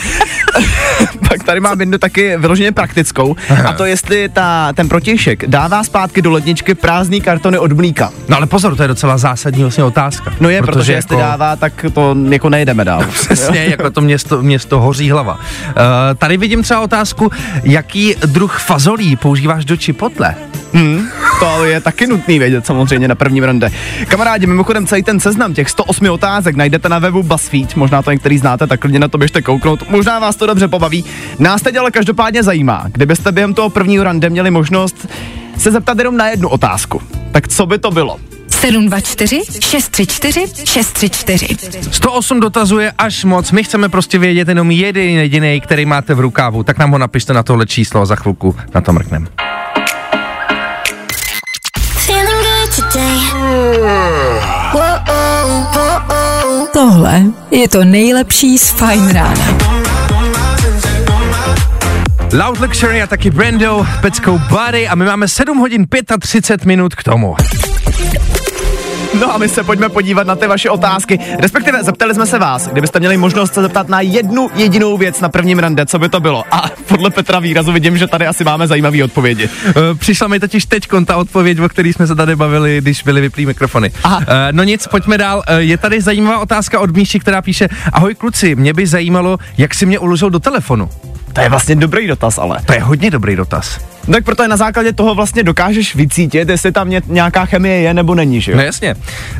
Pak 1.28 1.42
tady 1.42 1.60
mám 1.60 1.80
jednu 1.80 1.98
taky 1.98 2.36
vyloženě 2.36 2.72
praktickou 2.72 3.36
a 3.64 3.72
to 3.72 3.84
jestli 3.84 4.28
ta, 4.28 4.72
ten 4.72 4.88
protějšek 4.88 5.46
dává 5.46 5.84
zpátky 5.84 6.22
do 6.22 6.30
ledničky 6.30 6.74
prázdný 6.74 7.20
kartony 7.20 7.58
od 7.58 7.72
mlíka. 7.72 8.10
No 8.28 8.36
ale 8.36 8.46
pozor, 8.46 8.76
to 8.76 8.82
je 8.82 8.88
docela 8.88 9.18
zásadní 9.18 9.62
vlastně 9.62 9.84
otázka. 9.84 10.32
No 10.40 10.48
je, 10.48 10.62
protože, 10.62 10.72
protože 10.72 10.92
jestli 10.92 11.16
dává, 11.16 11.56
tak 11.56 11.86
to 11.92 12.16
jako 12.28 12.48
nejdeme 12.48 12.84
dál. 12.84 13.04
Přesně, 13.12 13.64
jako 13.64 13.90
to 13.90 14.00
město, 14.00 14.42
město 14.42 14.80
hoří 14.80 15.10
hlava. 15.10 15.34
Uh, 15.34 15.42
tady 16.18 16.36
vidím 16.36 16.62
třeba 16.62 16.80
otázku, 16.80 17.30
jaký 17.62 18.14
druh 18.26 18.58
fazolí 18.58 19.16
používáš 19.16 19.64
do 19.64 19.76
čipotle? 19.76 20.34
Hmm, 20.72 21.08
to 21.40 21.64
je 21.64 21.80
taky 21.80 22.06
nutný 22.06 22.38
vědět 22.38 22.66
samozřejmě 22.66 23.08
na 23.08 23.14
prvním 23.14 23.44
rande. 23.44 23.70
Kamarádi, 24.08 24.46
mimochodem 24.46 24.86
celý 24.86 25.02
ten 25.02 25.20
seznam 25.20 25.54
těch 25.54 25.70
108 25.70 26.10
otázek 26.10 26.56
najdete 26.56 26.88
na 26.88 26.98
webu 26.98 27.22
BuzzFeed, 27.22 27.76
možná 27.76 28.02
to 28.02 28.10
některý 28.10 28.38
znáte, 28.38 28.66
tak 28.66 28.80
klidně 28.80 28.98
na 28.98 29.08
to 29.08 29.18
běžte 29.18 29.42
kouknout, 29.42 29.90
možná 29.90 30.18
vás 30.18 30.36
to 30.36 30.46
dobře 30.46 30.68
pobaví. 30.68 31.04
Nás 31.38 31.62
teď 31.62 31.76
ale 31.76 31.90
každopádně 31.90 32.42
zajímá, 32.42 32.84
kdybyste 32.92 33.32
během 33.32 33.54
toho 33.54 33.70
prvního 33.70 34.04
rande 34.04 34.30
měli 34.30 34.50
možnost 34.50 35.08
se 35.58 35.70
zeptat 35.70 35.98
jenom 35.98 36.16
na 36.16 36.28
jednu 36.28 36.48
otázku. 36.48 37.02
Tak 37.32 37.48
co 37.48 37.66
by 37.66 37.78
to 37.78 37.90
bylo? 37.90 38.18
724 38.48 39.40
634 39.60 40.46
634. 40.64 41.82
108 41.90 42.40
dotazuje 42.40 42.92
až 42.98 43.24
moc, 43.24 43.52
my 43.52 43.64
chceme 43.64 43.88
prostě 43.88 44.18
vědět 44.18 44.48
jenom 44.48 44.70
jeden 44.70 45.08
jediný, 45.08 45.60
který 45.60 45.86
máte 45.86 46.14
v 46.14 46.20
rukávu, 46.20 46.62
tak 46.62 46.78
nám 46.78 46.90
ho 46.90 46.98
napište 46.98 47.32
na 47.32 47.42
tohle 47.42 47.66
číslo 47.66 48.00
a 48.00 48.06
za 48.06 48.16
chvilku 48.16 48.56
na 48.74 48.80
to 48.80 48.92
mrkneme. 48.92 49.26
Tohle 56.72 57.22
je 57.50 57.68
to 57.68 57.84
nejlepší 57.84 58.58
z 58.58 58.70
Fine 58.70 59.12
rána. 59.12 59.58
Loud 62.32 62.60
Luxury 62.60 63.02
a 63.02 63.06
taky 63.06 63.30
Brando, 63.30 63.86
peckou 64.00 64.38
Body 64.38 64.88
a 64.88 64.94
my 64.94 65.04
máme 65.04 65.28
7 65.28 65.58
hodin 65.58 65.86
35 66.20 66.64
minut 66.64 66.94
k 66.94 67.02
tomu. 67.02 67.36
No 69.20 69.34
a 69.34 69.38
my 69.38 69.48
se 69.48 69.64
pojďme 69.64 69.88
podívat 69.88 70.26
na 70.26 70.36
ty 70.36 70.46
vaše 70.46 70.70
otázky. 70.70 71.18
Respektive 71.38 71.84
zeptali 71.84 72.14
jsme 72.14 72.26
se 72.26 72.38
vás, 72.38 72.68
kdybyste 72.68 73.00
měli 73.00 73.16
možnost 73.16 73.54
se 73.54 73.62
zeptat 73.62 73.88
na 73.88 74.00
jednu 74.00 74.50
jedinou 74.54 74.96
věc 74.96 75.20
na 75.20 75.28
prvním 75.28 75.58
rande, 75.58 75.86
co 75.86 75.98
by 75.98 76.08
to 76.08 76.20
bylo. 76.20 76.44
A 76.50 76.70
podle 76.88 77.10
Petra 77.10 77.38
výrazu 77.38 77.72
vidím, 77.72 77.98
že 77.98 78.06
tady 78.06 78.26
asi 78.26 78.44
máme 78.44 78.66
zajímavé 78.66 79.04
odpovědi. 79.04 79.48
Uh, 79.66 79.72
Přišla 79.98 80.28
mi 80.28 80.40
totiž 80.40 80.66
teď 80.66 80.88
ta 81.06 81.16
odpověď, 81.16 81.60
o 81.60 81.68
který 81.68 81.92
jsme 81.92 82.06
se 82.06 82.14
tady 82.14 82.36
bavili, 82.36 82.78
když 82.80 83.02
byly 83.02 83.20
vyplý 83.20 83.46
mikrofony. 83.46 83.90
Aha. 84.04 84.18
Uh, 84.18 84.24
no 84.52 84.62
nic, 84.62 84.86
pojďme 84.86 85.18
dál. 85.18 85.42
Uh, 85.50 85.56
Je 85.56 85.78
tady 85.78 86.00
zajímavá 86.00 86.38
otázka 86.38 86.80
od 86.80 86.96
Míši, 86.96 87.20
která 87.20 87.42
píše, 87.42 87.68
ahoj 87.92 88.14
kluci, 88.14 88.54
mě 88.54 88.72
by 88.72 88.86
zajímalo, 88.86 89.38
jak 89.58 89.74
si 89.74 89.86
mě 89.86 89.98
uložil 89.98 90.30
do 90.30 90.38
telefonu. 90.40 90.88
To 91.32 91.40
je 91.40 91.48
vlastně 91.48 91.76
dobrý 91.76 92.06
dotaz, 92.06 92.38
ale. 92.38 92.58
To 92.66 92.72
je 92.72 92.80
hodně 92.80 93.10
dobrý 93.10 93.36
dotaz. 93.36 93.91
Tak 94.10 94.24
proto 94.24 94.48
na 94.48 94.56
základě 94.56 94.92
toho 94.92 95.14
vlastně 95.14 95.42
dokážeš 95.42 95.94
vycítit, 95.94 96.48
jestli 96.48 96.72
tam 96.72 96.90
ně, 96.90 97.02
nějaká 97.06 97.44
chemie 97.44 97.80
je 97.80 97.94
nebo 97.94 98.14
není, 98.14 98.40
že 98.40 98.52
jo? 98.52 98.56
No 98.56 98.64
jasně. 98.64 98.94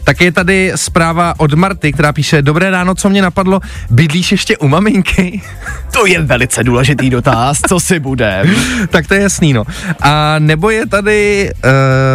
Tak 0.05 0.21
je 0.21 0.33
tady 0.33 0.73
zpráva 0.77 1.35
od 1.37 1.55
Marty, 1.55 1.93
která 1.93 2.13
píše, 2.13 2.43
dobré 2.43 2.71
ráno, 2.71 2.95
co 2.95 3.11
mě 3.11 3.23
napadlo, 3.23 3.61
bydlíš 3.91 4.33
ještě 4.33 4.57
u 4.57 4.69
maminky? 4.69 5.43
To 5.93 6.07
je 6.07 6.23
velice 6.23 6.65
důležitý 6.65 7.11
dotaz, 7.11 7.59
co 7.69 7.81
si 7.81 8.01
bude. 8.01 8.45
tak 8.91 9.07
to 9.07 9.15
je 9.15 9.21
jasný, 9.21 9.53
no. 9.53 9.65
A 10.01 10.35
nebo 10.39 10.71
je 10.71 10.87
tady 10.87 11.51
uh, 11.55 11.71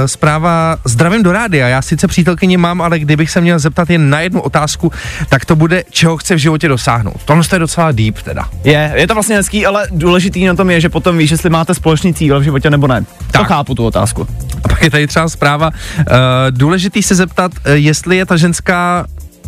zpráva 0.05 0.77
zdravím 0.85 1.23
do 1.23 1.31
rádia. 1.31 1.67
Já 1.67 1.81
sice 1.81 2.07
přítelkyni 2.07 2.57
mám, 2.57 2.81
ale 2.81 2.99
kdybych 2.99 3.31
se 3.31 3.41
měl 3.41 3.59
zeptat 3.59 3.89
jen 3.89 4.09
na 4.09 4.19
jednu 4.19 4.41
otázku, 4.41 4.91
tak 5.29 5.45
to 5.45 5.55
bude, 5.55 5.83
čeho 5.89 6.17
chce 6.17 6.35
v 6.35 6.37
životě 6.37 6.67
dosáhnout. 6.67 7.21
Tohle 7.25 7.43
je 7.53 7.59
docela 7.59 7.91
deep 7.91 8.21
teda. 8.21 8.49
Je, 8.63 8.91
je 8.95 9.07
to 9.07 9.13
vlastně 9.13 9.35
hezký, 9.35 9.65
ale 9.65 9.87
důležitý 9.91 10.45
na 10.45 10.55
tom 10.55 10.69
je, 10.69 10.81
že 10.81 10.89
potom 10.89 11.17
víš, 11.17 11.31
jestli 11.31 11.49
máte 11.49 11.73
společný 11.73 12.13
cíl 12.13 12.36
v 12.39 12.43
životě 12.43 12.69
nebo 12.69 12.87
ne. 12.87 13.05
Tak. 13.31 13.41
To 13.41 13.47
chápu 13.47 13.75
tu 13.75 13.85
otázku. 13.85 14.27
A 14.63 14.67
pak 14.67 14.81
je 14.81 14.91
tady 14.91 15.07
třeba 15.07 15.29
zpráva, 15.29 15.69
uh, 15.69 16.05
důležitý 16.49 17.03
se 17.03 17.15
zeptat, 17.15 17.51
uh, 17.51 17.73
jestli 17.73 18.17
je 18.17 18.25
ta 18.25 18.37
ženská, 18.37 19.05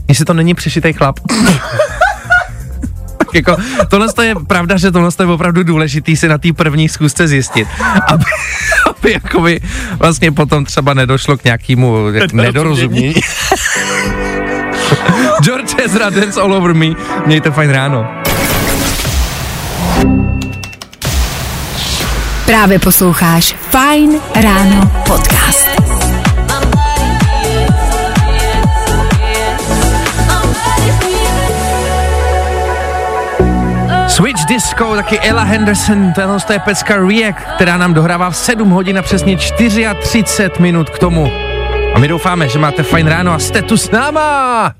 jestli 0.08 0.26
to 0.26 0.34
není 0.34 0.54
přešitý 0.54 0.94
chlap. 0.94 1.20
tak 3.18 3.36
jako, 3.36 3.58
tohle 3.88 4.14
to 4.14 4.22
je 4.22 4.36
pravda, 4.48 4.78
že 4.78 4.92
tohle 4.92 5.10
je 5.20 5.26
opravdu 5.26 5.64
důležitý 5.64 6.16
si 6.16 6.28
na 6.28 6.38
té 6.38 6.54
první 6.54 6.90
zkusce 6.90 7.28
zjistit, 7.28 7.68
aby, 8.08 8.24
aby 8.90 9.12
jakoby 9.12 9.60
vlastně 9.98 10.32
potom 10.32 10.66
třeba 10.66 10.94
nedošlo 10.94 11.38
k 11.38 11.44
nějakému 11.44 11.98
nedorozumění. 12.34 13.16
George 15.42 15.76
Ezra, 15.86 16.10
Dance 16.10 16.42
All 16.42 16.54
Over 16.54 16.74
Me, 16.74 16.88
mějte 17.26 17.52
fajn 17.52 17.70
ráno. 17.70 18.08
Právě 22.50 22.80
posloucháš 22.80 23.56
Fine 23.70 24.20
Ráno 24.36 24.92
podcast. 25.08 25.70
Switch 34.08 34.46
Disco, 34.48 34.96
taky 34.96 35.20
Ella 35.20 35.44
Henderson, 35.44 36.14
tenhle 36.14 36.38
je 36.54 36.60
pecka 36.60 36.96
React, 36.96 37.40
která 37.56 37.78
nám 37.78 37.94
dohrává 37.94 38.30
v 38.30 38.38
7 38.38 38.70
hodin 38.70 38.98
a 38.98 39.02
přesně 39.02 39.38
34 39.38 40.52
minut 40.60 40.90
k 40.90 41.00
tomu. 41.00 41.32
A 41.96 42.00
my 42.00 42.08
doufáme, 42.08 42.50
že 42.50 42.60
máte 42.60 42.84
fajn 42.84 43.08
ráno 43.08 43.34
a 43.34 43.40
jste 43.40 43.62
tu 43.62 43.78
s 43.78 43.92
náma! 43.92 44.74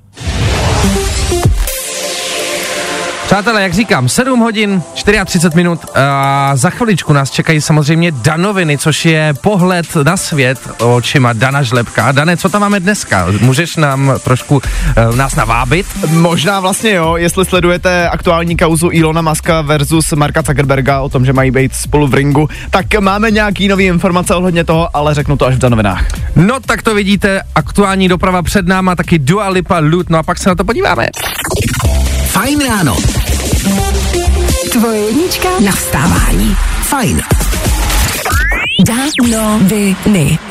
Přátelé, 3.30 3.62
jak 3.62 3.74
říkám, 3.74 4.08
7 4.08 4.40
hodin, 4.40 4.82
34 4.94 5.56
minut 5.56 5.80
a 5.94 6.52
za 6.56 6.70
chviličku 6.70 7.12
nás 7.12 7.30
čekají 7.30 7.60
samozřejmě 7.60 8.12
Danoviny, 8.12 8.78
což 8.78 9.04
je 9.04 9.34
pohled 9.40 9.86
na 9.96 10.16
svět 10.16 10.58
očima 10.78 11.32
Dana 11.32 11.62
Žlepka. 11.62 12.12
Dane, 12.12 12.36
co 12.36 12.48
tam 12.48 12.60
máme 12.60 12.80
dneska? 12.80 13.26
Můžeš 13.40 13.76
nám 13.76 14.12
trošku 14.24 14.54
uh, 14.56 15.16
nás 15.16 15.34
navábit? 15.34 15.86
Možná 16.08 16.60
vlastně 16.60 16.94
jo, 16.94 17.16
jestli 17.16 17.44
sledujete 17.44 18.08
aktuální 18.08 18.56
kauzu 18.56 18.88
Ilona 18.92 19.22
Maska 19.22 19.60
versus 19.62 20.12
Marka 20.12 20.42
Zuckerberga 20.42 21.00
o 21.00 21.08
tom, 21.08 21.24
že 21.24 21.32
mají 21.32 21.50
být 21.50 21.74
spolu 21.74 22.06
v 22.06 22.14
ringu, 22.14 22.48
tak 22.70 23.00
máme 23.00 23.30
nějaký 23.30 23.68
nový 23.68 23.84
informace 23.84 24.34
ohledně 24.34 24.64
toho, 24.64 24.96
ale 24.96 25.14
řeknu 25.14 25.36
to 25.36 25.46
až 25.46 25.54
v 25.54 25.58
Danovinách. 25.58 26.04
No 26.36 26.60
tak 26.60 26.82
to 26.82 26.94
vidíte, 26.94 27.40
aktuální 27.54 28.08
doprava 28.08 28.42
před 28.42 28.68
náma, 28.68 28.96
taky 28.96 29.18
Dua 29.18 29.48
Lipa, 29.48 29.78
Loot, 29.78 30.10
no 30.10 30.18
a 30.18 30.22
pak 30.22 30.38
se 30.38 30.48
na 30.48 30.54
to 30.54 30.64
podíváme. 30.64 31.06
Fajn 32.26 32.60
ráno. 32.68 32.96
Tvoje 34.72 35.00
jednička 35.00 35.48
na 35.60 35.72
vstávání. 35.72 36.56
Fajn. 36.82 37.22
Danoviny. 38.86 40.49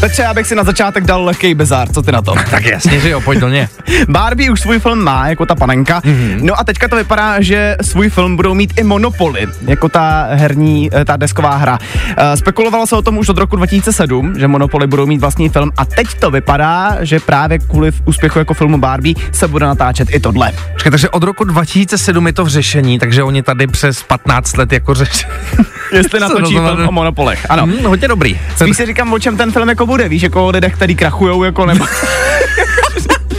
Petře, 0.00 0.22
já 0.22 0.34
bych 0.34 0.46
si 0.46 0.54
na 0.54 0.64
začátek 0.64 1.04
dal 1.04 1.24
lehký 1.24 1.54
bezár, 1.54 1.88
co 1.88 2.02
ty 2.02 2.12
na 2.12 2.22
to? 2.22 2.34
Tak 2.50 2.64
jasně, 2.64 3.00
že 3.00 3.10
jo, 3.10 3.20
pojď 3.20 3.38
do 3.38 3.48
ně. 3.48 3.68
Barbie 4.08 4.50
už 4.50 4.60
svůj 4.60 4.78
film 4.78 5.04
má, 5.04 5.28
jako 5.28 5.46
ta 5.46 5.54
panenka. 5.54 6.00
Mm-hmm. 6.00 6.40
No 6.42 6.60
a 6.60 6.64
teďka 6.64 6.88
to 6.88 6.96
vypadá, 6.96 7.40
že 7.40 7.76
svůj 7.82 8.10
film 8.10 8.36
budou 8.36 8.54
mít 8.54 8.72
i 8.76 8.82
Monopoly, 8.82 9.46
jako 9.66 9.88
ta 9.88 10.28
herní, 10.30 10.90
eh, 10.92 11.04
ta 11.04 11.16
desková 11.16 11.56
hra. 11.56 11.78
Uh, 11.78 12.14
spekulovalo 12.34 12.86
se 12.86 12.96
o 12.96 13.02
tom 13.02 13.18
už 13.18 13.28
od 13.28 13.38
roku 13.38 13.56
2007, 13.56 14.34
že 14.38 14.48
Monopoly 14.48 14.86
budou 14.86 15.06
mít 15.06 15.20
vlastní 15.20 15.48
film 15.48 15.70
a 15.76 15.84
teď 15.84 16.14
to 16.14 16.30
vypadá, 16.30 16.96
že 17.00 17.20
právě 17.20 17.58
kvůli 17.58 17.90
úspěchu 18.04 18.38
jako 18.38 18.54
filmu 18.54 18.78
Barbie 18.78 19.14
se 19.32 19.48
bude 19.48 19.66
natáčet 19.66 20.08
i 20.10 20.20
tohle. 20.20 20.52
Počkej, 20.72 20.90
takže 20.90 21.08
od 21.08 21.22
roku 21.22 21.44
2007 21.44 22.26
je 22.26 22.32
to 22.32 22.44
v 22.44 22.48
řešení, 22.48 22.98
takže 22.98 23.22
oni 23.22 23.42
tady 23.42 23.66
přes 23.66 24.02
15 24.02 24.56
let 24.56 24.72
jako 24.72 24.94
řeší. 24.94 25.26
Jestli 25.92 26.20
natočí 26.28 26.54
film 26.54 26.88
o 26.88 26.92
Monopolech, 26.92 27.46
ano. 27.50 27.62
Hmm, 27.62 27.84
hodně 27.84 28.08
dobrý. 28.08 28.40
Spíš 28.56 28.76
si 28.76 28.86
říkám, 28.86 29.12
o 29.12 29.18
čem 29.18 29.36
ten 29.36 29.52
film 29.52 29.68
jako 29.68 29.86
bude, 29.86 30.08
víš, 30.08 30.22
jako 30.22 30.46
o 30.46 30.50
lidech, 30.50 30.74
který 30.74 30.96
krachujou, 30.96 31.44
jako 31.44 31.66
nebo... 31.66 31.84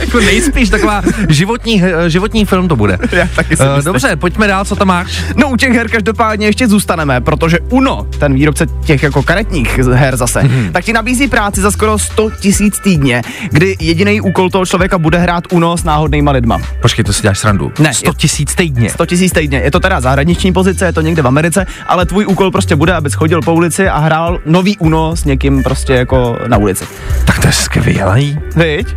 jako 0.00 0.20
nejspíš 0.20 0.68
taková 0.68 1.02
životní, 1.28 1.82
eh, 1.84 2.10
životní 2.10 2.44
film 2.44 2.68
to 2.68 2.76
bude. 2.76 2.98
Já 3.12 3.28
taky 3.36 3.56
si 3.56 3.62
Uh, 3.62 3.84
dobře, 3.84 4.16
pojďme 4.16 4.46
dál, 4.46 4.64
co 4.64 4.76
tam 4.76 4.88
máš? 4.88 5.24
No 5.36 5.48
u 5.48 5.56
těch 5.56 5.72
her 5.72 5.88
každopádně 5.88 6.46
ještě 6.46 6.68
zůstaneme, 6.68 7.20
protože 7.20 7.58
Uno, 7.68 8.06
ten 8.18 8.34
výrobce 8.34 8.66
těch 8.84 9.02
jako 9.02 9.22
karetních 9.22 9.78
her 9.78 10.16
zase, 10.16 10.40
mm-hmm. 10.40 10.72
tak 10.72 10.84
ti 10.84 10.92
nabízí 10.92 11.28
práci 11.28 11.60
za 11.60 11.70
skoro 11.70 11.98
100 11.98 12.30
tisíc 12.30 12.78
týdně, 12.78 13.22
kdy 13.50 13.76
jediný 13.80 14.20
úkol 14.20 14.50
toho 14.50 14.66
člověka 14.66 14.98
bude 14.98 15.18
hrát 15.18 15.44
Uno 15.52 15.76
s 15.76 15.84
náhodnýma 15.84 16.30
lidma. 16.30 16.58
Počkej, 16.82 17.04
to 17.04 17.12
si 17.12 17.22
děláš 17.22 17.38
srandu. 17.38 17.72
Ne, 17.78 17.94
100 17.94 18.14
tisíc 18.14 18.54
týdně. 18.54 18.90
100 18.90 19.06
tisíc 19.06 19.32
týdně. 19.32 19.58
Je 19.58 19.70
to 19.70 19.80
teda 19.80 20.00
zahraniční 20.00 20.52
pozice, 20.52 20.86
je 20.86 20.92
to 20.92 21.00
někde 21.00 21.22
v 21.22 21.26
Americe, 21.26 21.66
ale 21.86 22.06
tvůj 22.06 22.26
úkol 22.26 22.50
prostě 22.50 22.76
bude, 22.76 22.92
abys 22.92 23.14
chodil 23.14 23.42
po 23.42 23.54
ulici 23.54 23.88
a 23.88 23.98
hrál 23.98 24.38
nový 24.46 24.78
Uno 24.78 25.16
s 25.16 25.24
někým 25.24 25.62
prostě 25.62 25.92
jako 25.92 26.38
na 26.46 26.56
ulici. 26.56 26.84
Tak 27.24 27.38
to 27.38 27.46
je 27.46 27.52
skvělý. 27.52 28.38
Viď? 28.56 28.96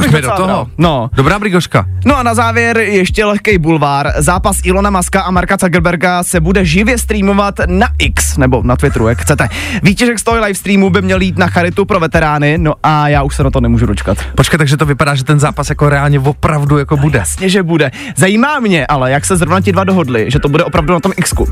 Pojďme 0.00 0.20
do 0.20 0.30
toho. 0.30 0.46
bral. 0.46 0.66
No. 0.78 1.10
Dobrá 1.12 1.38
brigoška. 1.38 1.86
No 2.04 2.18
a 2.18 2.22
na 2.22 2.34
závěr 2.34 2.78
ještě 2.78 3.24
lehký 3.24 3.58
bulvár. 3.58 4.12
Zápas 4.16 4.56
Ilona 4.64 4.90
Maska 4.90 5.22
a 5.22 5.30
Marka 5.30 5.56
Zuckerberga 5.60 6.22
se 6.22 6.40
bude 6.40 6.64
živě 6.64 6.98
streamovat 6.98 7.54
na 7.66 7.86
X, 7.98 8.36
nebo 8.36 8.62
na 8.64 8.76
Twitteru, 8.76 9.08
jak 9.08 9.18
chcete. 9.18 9.48
Výtěžek 9.82 10.18
z 10.18 10.22
toho 10.22 10.40
live 10.40 10.54
streamu 10.54 10.90
by 10.90 11.02
měl 11.02 11.20
jít 11.20 11.38
na 11.38 11.46
charitu 11.46 11.84
pro 11.84 12.00
veterány, 12.00 12.58
no 12.58 12.74
a 12.82 13.08
já 13.08 13.22
už 13.22 13.36
se 13.36 13.44
na 13.44 13.50
to 13.50 13.60
nemůžu 13.60 13.86
dočkat. 13.86 14.18
Počkej, 14.34 14.58
takže 14.58 14.76
to 14.76 14.86
vypadá, 14.86 15.14
že 15.14 15.24
ten 15.24 15.40
zápas 15.40 15.68
jako 15.68 15.88
reálně 15.88 16.20
opravdu 16.20 16.78
jako 16.78 16.96
bude. 16.96 17.18
Jasně, 17.18 17.48
že 17.48 17.62
bude. 17.62 17.90
Zajímá 18.16 18.60
mě 18.60 18.86
ale, 18.86 19.10
jak 19.10 19.24
se 19.24 19.36
zrovna 19.36 19.60
ti 19.60 19.72
dva 19.72 19.84
dohodli, 19.84 20.30
že 20.30 20.38
to 20.38 20.48
bude 20.48 20.64
opravdu 20.64 20.92
na 20.94 21.00
tom 21.00 21.12
Xku. 21.22 21.48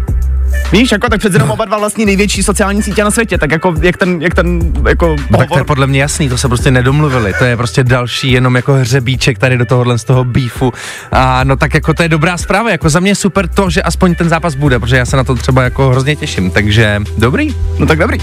Víš, 0.72 0.92
jako 0.92 1.08
tak 1.08 1.18
přece 1.18 1.36
jenom 1.36 1.50
oba 1.50 1.64
dva 1.64 1.78
vlastně 1.78 2.06
největší 2.06 2.42
sociální 2.42 2.82
sítě 2.82 3.04
na 3.04 3.10
světě, 3.10 3.38
tak 3.38 3.50
jako 3.50 3.74
jak 3.82 3.96
ten, 3.96 4.22
jak 4.22 4.34
ten 4.34 4.72
jako 4.88 5.16
No, 5.30 5.38
tak 5.38 5.48
to 5.48 5.58
je 5.58 5.64
podle 5.64 5.86
mě 5.86 6.00
jasný, 6.00 6.28
to 6.28 6.38
se 6.38 6.48
prostě 6.48 6.70
nedomluvili, 6.70 7.34
to 7.38 7.44
je 7.44 7.56
prostě 7.56 7.84
další 7.84 8.30
jenom 8.36 8.56
jako 8.56 8.72
hřebíček 8.72 9.38
tady 9.38 9.58
do 9.58 9.64
tohohle 9.64 9.98
z 9.98 10.04
toho 10.04 10.24
beefu. 10.24 10.72
A 11.12 11.44
no 11.44 11.56
tak 11.56 11.74
jako 11.74 11.94
to 11.94 12.02
je 12.02 12.08
dobrá 12.08 12.38
zpráva, 12.38 12.70
jako 12.70 12.90
za 12.90 13.00
mě 13.00 13.14
super 13.14 13.48
to, 13.48 13.70
že 13.70 13.82
aspoň 13.82 14.14
ten 14.14 14.28
zápas 14.28 14.54
bude, 14.54 14.78
protože 14.78 14.96
já 14.96 15.04
se 15.04 15.16
na 15.16 15.24
to 15.24 15.34
třeba 15.34 15.62
jako 15.62 15.88
hrozně 15.88 16.16
těším, 16.16 16.50
takže 16.50 17.02
dobrý. 17.18 17.54
No 17.78 17.86
tak 17.86 17.98
dobrý. 17.98 18.18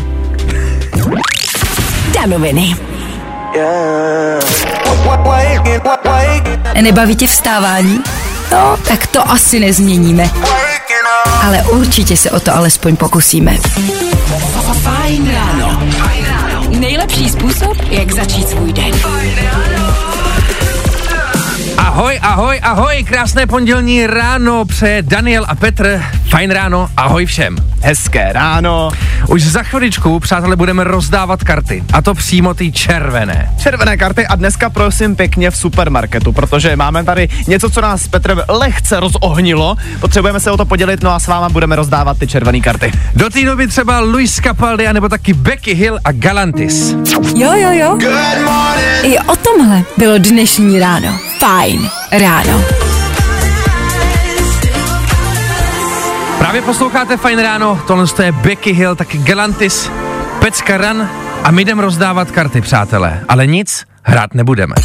Danoviny. 2.14 2.76
Nebaví 6.82 7.16
tě 7.16 7.28
vstávání? 7.28 8.00
No, 8.52 8.78
tak 8.88 9.08
to 9.08 9.32
asi 9.32 9.60
nezměníme. 9.60 10.30
Ale 11.44 11.64
určitě 11.64 12.18
se 12.18 12.32
o 12.32 12.40
to 12.40 12.56
alespoň 12.56 12.96
pokusíme. 12.96 13.58
Fajn 14.84 15.32
ráno. 15.32 15.80
Nejlepší 16.84 17.30
způsob, 17.30 17.78
jak 17.90 18.12
začít 18.12 18.50
svůj 18.50 18.74
den. 18.74 18.92
Ahoj, 21.78 22.20
ahoj, 22.22 22.60
ahoj, 22.64 23.04
krásné 23.04 23.48
pondělní 23.48 24.08
ráno 24.08 24.66
přeje 24.66 25.02
Daniel 25.02 25.46
a 25.48 25.56
Petr. 25.56 26.04
Fajn 26.30 26.52
ráno, 26.52 26.90
ahoj 26.98 27.26
všem. 27.26 27.73
Hezké 27.84 28.34
ráno. 28.34 28.90
Už 29.28 29.44
za 29.44 29.64
chviličku, 29.64 30.20
přátelé, 30.20 30.56
budeme 30.56 30.84
rozdávat 30.84 31.44
karty. 31.44 31.84
A 31.94 32.02
to 32.02 32.14
přímo 32.14 32.54
ty 32.54 32.72
červené. 32.72 33.54
Červené 33.64 33.98
karty 33.98 34.28
a 34.28 34.36
dneska 34.36 34.70
prosím 34.70 35.16
pěkně 35.16 35.52
v 35.52 35.58
supermarketu, 35.58 36.32
protože 36.32 36.76
máme 36.76 37.04
tady 37.04 37.30
něco, 37.48 37.70
co 37.70 37.82
nás 37.82 38.02
s 38.02 38.08
Petrem 38.08 38.42
lehce 38.50 39.00
rozohnilo. 39.00 39.76
Potřebujeme 40.00 40.40
se 40.40 40.52
o 40.52 40.58
to 40.58 40.66
podělit, 40.66 41.04
no 41.04 41.12
a 41.12 41.20
s 41.20 41.28
váma 41.28 41.50
budeme 41.50 41.76
rozdávat 41.76 42.18
ty 42.18 42.28
červené 42.28 42.60
karty. 42.60 42.92
Do 43.16 43.30
té 43.30 43.46
doby 43.46 43.68
třeba 43.68 44.00
Luis 44.00 44.36
Capaldi, 44.36 44.94
nebo 44.94 45.10
taky 45.10 45.34
Becky 45.34 45.74
Hill 45.74 46.00
a 46.04 46.12
Galantis. 46.12 46.96
Jo, 47.36 47.54
jo, 47.54 47.72
jo. 47.72 47.98
I 49.04 49.20
o 49.20 49.36
tomhle 49.36 49.84
bylo 49.98 50.18
dnešní 50.18 50.80
ráno. 50.80 51.20
Fajn 51.40 51.90
ráno. 52.12 52.64
Právě 56.44 56.62
posloucháte 56.62 57.18
Fajn 57.18 57.40
ráno, 57.40 57.84
tohle 57.88 58.06
je 58.24 58.32
Becky 58.32 58.72
Hill, 58.72 58.96
taky 58.96 59.18
Galantis, 59.18 59.92
Pecka 60.40 60.78
Ran 60.78 61.10
a 61.44 61.52
my 61.52 61.62
jdem 61.62 61.80
rozdávat 61.80 62.32
karty, 62.32 62.62
přátelé. 62.62 63.22
Ale 63.30 63.48
nic, 63.48 63.86
hrát 64.04 64.34
nebudeme. 64.34 64.76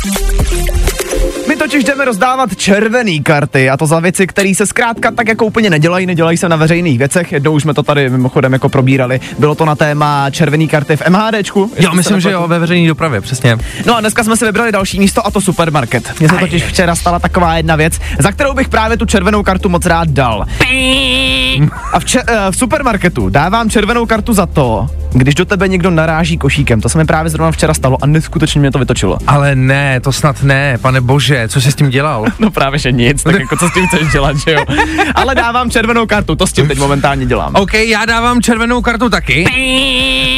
My 1.58 1.64
totiž 1.64 1.84
jdeme 1.84 2.04
rozdávat 2.04 2.56
červené 2.56 3.18
karty 3.22 3.70
a 3.70 3.76
to 3.76 3.86
za 3.86 4.00
věci, 4.00 4.26
které 4.26 4.54
se 4.54 4.66
zkrátka 4.66 5.10
tak 5.10 5.28
jako 5.28 5.44
úplně 5.44 5.70
nedělají, 5.70 6.06
nedělají 6.06 6.36
se 6.36 6.48
na 6.48 6.56
veřejných 6.56 6.98
věcech. 6.98 7.32
Jednou 7.32 7.52
už 7.52 7.62
jsme 7.62 7.74
to 7.74 7.82
tady 7.82 8.10
mimochodem 8.10 8.52
jako 8.52 8.68
probírali. 8.68 9.20
Bylo 9.38 9.54
to 9.54 9.64
na 9.64 9.74
téma 9.74 10.30
červené 10.30 10.66
karty 10.66 10.96
v 10.96 11.02
MHDčku. 11.08 11.70
Jo, 11.78 11.92
myslím, 11.94 12.20
že 12.20 12.30
jo, 12.30 12.48
ve 12.48 12.58
veřejné 12.58 12.88
dopravě, 12.88 13.20
přesně. 13.20 13.58
No 13.86 13.96
a 13.96 14.00
dneska 14.00 14.24
jsme 14.24 14.36
si 14.36 14.44
vybrali 14.44 14.72
další 14.72 14.98
místo 15.00 15.26
a 15.26 15.30
to 15.30 15.40
supermarket. 15.40 16.20
Mně 16.20 16.28
se 16.28 16.36
totiž 16.36 16.64
včera 16.64 16.94
stala 16.94 17.18
taková 17.18 17.56
jedna 17.56 17.76
věc, 17.76 18.00
za 18.18 18.32
kterou 18.32 18.54
bych 18.54 18.68
právě 18.68 18.96
tu 18.96 19.06
červenou 19.06 19.42
kartu 19.42 19.68
moc 19.68 19.86
rád 19.86 20.08
dal. 20.08 20.44
A 21.92 22.00
v, 22.00 22.04
če- 22.04 22.22
eh, 22.26 22.36
v 22.50 22.56
supermarketu 22.56 23.28
dávám 23.28 23.70
červenou 23.70 24.06
kartu 24.06 24.32
za 24.32 24.46
to, 24.46 24.86
když 25.12 25.34
do 25.34 25.44
tebe 25.44 25.68
někdo 25.68 25.90
naráží 25.90 26.38
košíkem. 26.38 26.80
To 26.80 26.88
se 26.88 26.98
mi 26.98 27.04
právě 27.04 27.30
zrovna 27.30 27.52
včera 27.52 27.74
stalo 27.74 27.98
a 28.02 28.06
neskutečně 28.06 28.60
mě 28.60 28.70
to 28.70 28.78
vytočilo. 28.78 29.18
Ale 29.26 29.54
ne, 29.54 30.00
to 30.00 30.12
snad 30.12 30.42
ne, 30.42 30.78
pane 30.82 31.00
bože, 31.00 31.47
co 31.48 31.60
jsi 31.60 31.72
s 31.72 31.74
tím 31.74 31.90
dělal? 31.90 32.24
No 32.38 32.50
právě, 32.50 32.78
že 32.78 32.92
nic, 32.92 33.22
tak 33.22 33.40
jako 33.40 33.56
co 33.56 33.68
s 33.68 33.72
tím 33.72 33.86
chceš 33.86 34.12
dělat, 34.12 34.36
že 34.36 34.52
jo? 34.52 34.64
Ale 35.14 35.34
dávám 35.34 35.70
červenou 35.70 36.06
kartu, 36.06 36.36
to 36.36 36.46
s 36.46 36.52
tím 36.52 36.68
teď 36.68 36.78
momentálně 36.78 37.26
dělám. 37.26 37.54
OK, 37.56 37.74
já 37.74 38.04
dávám 38.04 38.42
červenou 38.42 38.82
kartu 38.82 39.10
taky. 39.10 39.44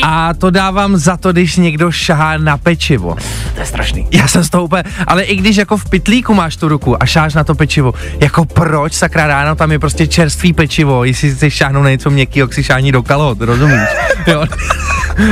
A 0.02 0.34
to 0.34 0.50
dávám 0.50 0.96
za 0.96 1.16
to, 1.16 1.32
když 1.32 1.56
někdo 1.56 1.92
šahá 1.92 2.36
na 2.36 2.56
pečivo. 2.56 3.16
To 3.54 3.60
je 3.60 3.66
strašný. 3.66 4.06
Já 4.10 4.28
jsem 4.28 4.44
z 4.44 4.50
toho 4.50 4.64
úplně, 4.64 4.82
ale 5.06 5.22
i 5.22 5.36
když 5.36 5.56
jako 5.56 5.76
v 5.76 5.90
pytlíku 5.90 6.34
máš 6.34 6.56
tu 6.56 6.68
ruku 6.68 7.02
a 7.02 7.06
šáš 7.06 7.34
na 7.34 7.44
to 7.44 7.54
pečivo, 7.54 7.92
jako 8.20 8.44
proč 8.44 8.92
sakra 8.92 9.26
ráno 9.26 9.54
tam 9.54 9.72
je 9.72 9.78
prostě 9.78 10.06
čerstvý 10.06 10.52
pečivo, 10.52 11.04
jestli 11.04 11.34
si 11.36 11.50
šáhnout 11.50 11.84
na 11.84 11.90
něco 11.90 12.10
měkkého, 12.10 12.48
si 12.52 12.64
šáhní 12.64 12.92
do 12.92 13.02
kalhot, 13.02 13.40
rozumíš? 13.40 13.80
Jo. 14.26 14.44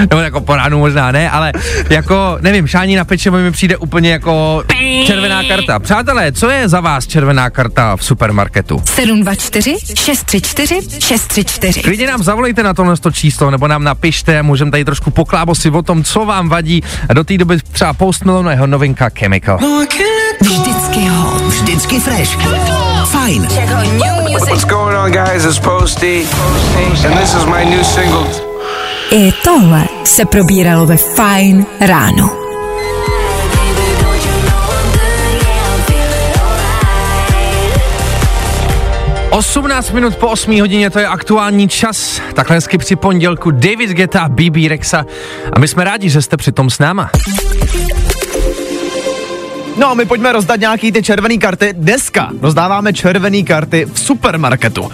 Nebo 0.01 0.17
jako 0.17 0.41
po 0.41 0.57
ránu 0.57 0.79
možná 0.79 1.13
ne, 1.13 1.31
ale 1.31 1.53
jako, 1.91 2.39
nevím, 2.41 2.67
šání 2.67 2.97
na 2.97 3.05
pečivo 3.05 3.39
mi 3.39 3.51
přijde 3.51 3.77
úplně 3.77 4.11
jako 4.11 4.65
červená 5.07 5.43
karta. 5.49 5.68
Přátelé, 5.79 6.33
co 6.33 6.51
je 6.51 6.69
za 6.69 6.81
vás 6.81 7.07
červená 7.07 7.51
karta 7.51 7.97
v 7.97 8.05
supermarketu? 8.05 8.83
724 8.85 9.77
634 9.95 10.81
634. 11.01 11.83
Klidně 11.83 12.07
nám 12.07 12.23
zavolejte 12.23 12.63
na 12.63 12.75
tohle 12.75 12.97
to 12.97 13.11
číslo, 13.11 13.51
nebo 13.51 13.69
nám 13.69 13.85
napište, 13.85 14.43
můžeme 14.43 14.71
tady 14.71 14.85
trošku 14.85 15.11
poklábosit 15.11 15.75
o 15.75 15.83
tom, 15.83 16.05
co 16.05 16.25
vám 16.25 16.49
vadí. 16.49 16.83
A 17.09 17.15
do 17.15 17.25
té 17.25 17.39
doby 17.39 17.59
třeba 17.73 17.93
Post 17.93 18.25
Malone 18.25 18.53
jeho 18.53 18.67
novinka 18.67 19.11
Chemical. 19.19 19.59
Vždycky 20.41 21.09
hot. 21.09 21.43
Vždycky 21.43 22.01
fresh. 22.01 22.37
Fajn. 23.05 23.49
What's 24.49 24.65
going 24.65 24.97
on, 24.99 25.11
guys? 25.13 25.45
It's 25.45 25.59
Posty, 25.59 26.27
and 27.07 27.19
this 27.19 27.35
is 27.35 27.45
my 27.45 27.65
new 27.65 27.85
single. 27.85 28.27
I 29.11 29.33
tohle 29.45 29.85
se 30.05 30.25
probíralo 30.25 30.87
ve 30.87 30.97
Fine 30.97 31.65
ráno. 31.81 32.48
18 39.31 39.91
minut 39.91 40.17
po 40.17 40.29
8 40.29 40.61
hodině, 40.61 40.91
to 40.91 40.99
je 40.99 41.07
aktuální 41.07 41.69
čas. 41.69 42.21
Takhle 42.35 42.57
hezky 42.57 42.79
při 42.79 42.97
pondělku 42.97 43.51
David 43.51 43.91
Geta, 43.91 44.29
BB 44.29 44.57
Rexa. 44.69 45.07
A 45.53 45.59
my 45.59 45.69
jsme 45.69 45.85
rádi, 45.85 46.09
že 46.09 46.23
jste 46.23 46.37
přitom 46.37 46.71
s 46.71 46.79
náma. 46.79 47.11
No 49.77 49.91
a 49.91 49.95
my 49.95 50.05
pojďme 50.05 50.33
rozdat 50.33 50.61
nějaký 50.61 50.93
ty 50.93 51.03
červené 51.03 51.37
karty. 51.37 51.73
Dneska 51.73 52.31
rozdáváme 52.41 52.93
červené 52.93 53.43
karty 53.43 53.87
v 53.93 54.01
supermarketu. 54.01 54.91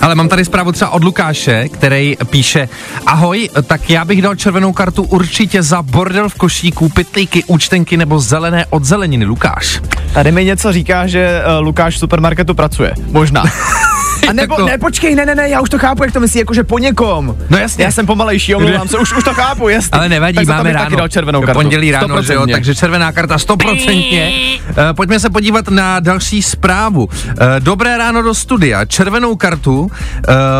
Ale 0.00 0.14
mám 0.14 0.28
tady 0.28 0.44
zprávu 0.44 0.72
třeba 0.72 0.90
od 0.90 1.04
Lukáše, 1.04 1.68
který 1.68 2.16
píše 2.30 2.68
Ahoj, 3.06 3.48
tak 3.66 3.90
já 3.90 4.04
bych 4.04 4.22
dal 4.22 4.34
červenou 4.34 4.72
kartu 4.72 5.02
určitě 5.02 5.62
za 5.62 5.82
bordel 5.82 6.28
v 6.28 6.34
košíku, 6.34 6.88
pytlíky, 6.88 7.44
účtenky 7.44 7.96
nebo 7.96 8.20
zelené 8.20 8.66
od 8.70 8.84
zeleniny. 8.84 9.24
Lukáš. 9.24 9.80
Tady 10.12 10.32
mi 10.32 10.44
něco 10.44 10.72
říká, 10.72 11.06
že 11.06 11.42
uh, 11.46 11.64
Lukáš 11.64 11.94
v 11.94 11.98
supermarketu 11.98 12.54
pracuje. 12.54 12.94
Možná. 13.10 13.44
A 14.30 14.32
nebo, 14.32 14.54
Jako- 14.54 14.66
ne, 14.66 14.78
počkej, 14.78 15.14
ne, 15.14 15.26
ne, 15.26 15.34
ne, 15.34 15.48
já 15.48 15.60
už 15.60 15.70
to 15.70 15.78
chápu, 15.78 16.04
jak 16.04 16.12
to 16.12 16.20
myslí, 16.20 16.38
jakože 16.40 16.64
po 16.64 16.78
někom. 16.78 17.36
No 17.50 17.58
jasně. 17.58 17.84
Já 17.84 17.92
jsem 17.92 18.06
pomalejší, 18.06 18.54
omlouvám 18.54 18.88
se, 18.88 18.98
už, 18.98 19.12
už 19.12 19.24
to 19.24 19.34
chápu, 19.34 19.68
jasně. 19.68 19.90
Ale 19.92 20.08
nevadí, 20.08 20.34
tak 20.34 20.46
to 20.46 20.52
máme 20.52 20.72
ráno. 20.72 20.84
taky 20.84 20.96
dal 20.96 21.08
červenou 21.08 21.40
kartu. 21.40 21.60
Pondělí 21.60 21.90
ráno, 21.90 22.22
že 22.22 22.34
jo, 22.34 22.42
100%. 22.42 22.52
takže 22.52 22.74
červená 22.74 23.12
karta 23.12 23.38
stoprocentně. 23.38 24.32
Uh, 24.68 24.74
pojďme 24.96 25.20
se 25.20 25.30
podívat 25.30 25.68
na 25.68 26.00
další 26.00 26.42
zprávu. 26.42 27.04
Uh, 27.04 27.10
dobré 27.58 27.98
ráno 27.98 28.22
do 28.22 28.34
studia. 28.34 28.84
Červenou 28.84 29.36
kartu 29.36 29.80
uh, 29.80 29.90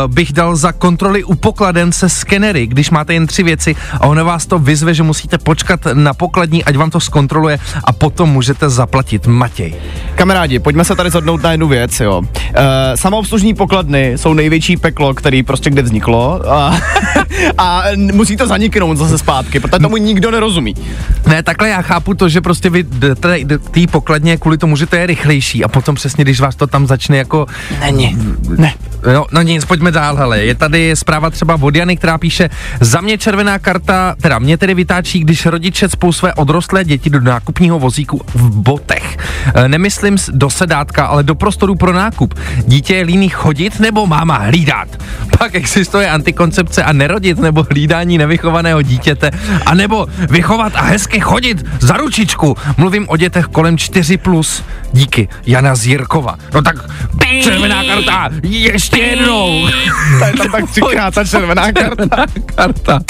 bych 0.07 0.33
dal 0.33 0.57
za 0.57 0.73
kontroly 0.73 1.25
u 1.25 1.35
pokladen 1.35 1.93
se 1.93 2.09
skenery, 2.09 2.67
když 2.67 2.91
máte 2.91 3.15
jen 3.15 3.27
tři 3.27 3.43
věci 3.43 3.77
a 4.01 4.07
ono 4.07 4.25
vás 4.25 4.47
to 4.47 4.59
vyzve, 4.59 4.95
že 4.95 5.03
musíte 5.03 5.39
počkat 5.39 5.81
na 5.95 6.15
pokladní, 6.15 6.65
ať 6.65 6.77
vám 6.77 6.91
to 6.91 7.01
zkontroluje 7.01 7.59
a 7.85 7.93
potom 7.93 8.31
můžete 8.31 8.69
zaplatit. 8.69 9.27
Matěj. 9.27 9.75
Kamarádi, 10.15 10.59
pojďme 10.59 10.85
se 10.85 10.97
tady 10.97 11.11
zhodnout 11.11 11.43
na 11.43 11.51
jednu 11.51 11.69
věc, 11.69 12.01
jo. 12.01 12.23
E, 12.55 12.97
samoobslužní 12.97 13.55
pokladny 13.61 14.13
jsou 14.17 14.35
největší 14.35 14.77
peklo, 14.77 15.15
který 15.15 15.43
prostě 15.43 15.71
kde 15.71 15.83
vzniklo 15.83 16.53
a, 16.53 16.81
a 17.59 17.83
musí 18.13 18.37
to 18.37 18.47
zaniknout 18.47 18.97
zase 18.97 19.19
zpátky, 19.19 19.61
protože 19.61 19.79
tomu 19.79 19.97
nikdo 19.97 20.31
nerozumí. 20.31 20.75
Ne, 21.27 21.43
takhle 21.43 21.69
já 21.69 21.83
chápu 21.83 22.15
to, 22.15 22.29
že 22.29 22.41
prostě 22.41 22.71
vy 22.71 22.83
jdete 22.83 23.45
k 23.45 23.71
té 23.71 23.87
pokladně 23.91 24.37
kvůli 24.37 24.59
tomu, 24.59 24.77
že 24.77 24.87
to 24.87 24.97
je 24.97 25.07
rychlejší 25.07 25.65
a 25.65 25.69
potom 25.69 25.95
přesně, 25.95 26.25
když 26.25 26.41
vás 26.41 26.57
to 26.57 26.67
tam 26.67 26.87
začne 26.87 27.17
jako 27.17 27.47
Není. 27.81 28.17
Ne. 28.57 28.75
No, 29.15 29.27
no 29.33 29.43
nic, 29.43 29.65
pojďme 29.65 29.91
dál, 29.91 30.17
hele. 30.17 30.45
Je 30.45 30.55
tady 30.55 30.97
zpráva 30.97 31.31
třeba 31.31 31.59
od 31.61 31.77
Jany, 31.77 31.97
která 31.97 32.19
píše, 32.19 32.51
za 32.81 33.01
mě 33.01 33.19
červená 33.19 33.59
karta, 33.59 34.15
teda 34.21 34.39
mě 34.39 34.59
tedy 34.59 34.75
vytáčí, 34.75 35.21
když 35.21 35.47
rodiče 35.47 35.89
spou 35.89 36.13
své 36.13 36.35
odrostlé 36.35 36.85
děti 36.85 37.11
do 37.11 37.21
nákupního 37.21 37.79
vozíku 37.79 38.21
v 38.35 38.51
botech. 38.51 39.17
E, 39.55 39.69
nemyslím 39.69 40.17
do 40.33 40.51
sedátka, 40.51 41.07
ale 41.07 41.23
do 41.23 41.35
prostoru 41.35 41.75
pro 41.75 41.93
nákup. 41.93 42.35
Dítě 42.67 42.95
je 42.95 43.05
líný 43.05 43.29
chodit 43.29 43.50
nebo 43.79 44.07
máma 44.07 44.37
hlídat. 44.39 44.89
Pak 45.39 45.55
existuje 45.55 46.11
antikoncepce 46.11 46.85
a 46.85 46.93
nerodit 46.93 47.39
nebo 47.39 47.67
hlídání 47.71 48.19
nevychovaného 48.19 48.83
dítěte, 48.83 49.31
a 49.67 49.75
nebo 49.75 50.07
vychovat 50.31 50.73
a 50.77 50.83
hezky 50.83 51.21
chodit 51.21 51.65
za 51.81 51.97
ručičku. 51.97 52.57
Mluvím 52.77 53.09
o 53.09 53.17
dětech 53.17 53.47
kolem 53.47 53.77
4+. 53.77 54.19
Plus. 54.19 54.65
Díky, 54.93 55.29
Jana 55.47 55.75
Zírkova. 55.75 56.37
No 56.55 56.63
tak 56.63 56.77
červená 57.43 57.85
karta, 57.85 58.29
ještě 58.43 58.99
jednou. 59.01 59.69
To 60.19 60.25
je 60.25 60.33
tam 60.33 60.51
tak 60.53 60.71
třikrát 60.71 61.15
ta 61.15 61.25
červená 61.25 61.73
karta. 61.73 62.27
karta. 62.55 63.01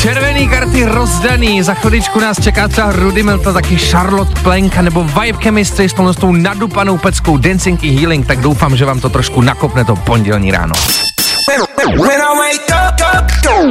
Červený 0.00 0.48
karty 0.48 0.84
rozdaný, 0.84 1.62
za 1.62 1.74
chviličku 1.74 2.20
nás 2.20 2.40
čeká 2.40 2.68
třeba 2.68 2.92
Rudy 2.92 3.22
Milta, 3.22 3.52
taky 3.52 3.76
Charlotte 3.76 4.40
Plenka 4.42 4.82
nebo 4.82 5.04
Vibe 5.04 5.38
Chemistry 5.42 5.88
s 5.88 6.16
tou 6.20 6.32
nadupanou 6.32 6.98
peckou 6.98 7.36
Dancing 7.36 7.84
i 7.84 7.88
Healing, 7.88 8.26
tak 8.26 8.40
doufám, 8.40 8.76
že 8.76 8.84
vám 8.84 9.00
to 9.00 9.08
trošku 9.08 9.40
nakopne 9.40 9.84
to 9.84 9.96
pondělní 9.96 10.50
ráno. 10.50 10.72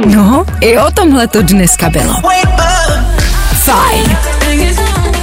No, 0.06 0.46
i 0.60 0.78
o 0.78 0.90
tomhle 0.90 1.26
to 1.26 1.42
dneska 1.42 1.90
bylo. 1.90 2.14
Fajn. 3.54 4.16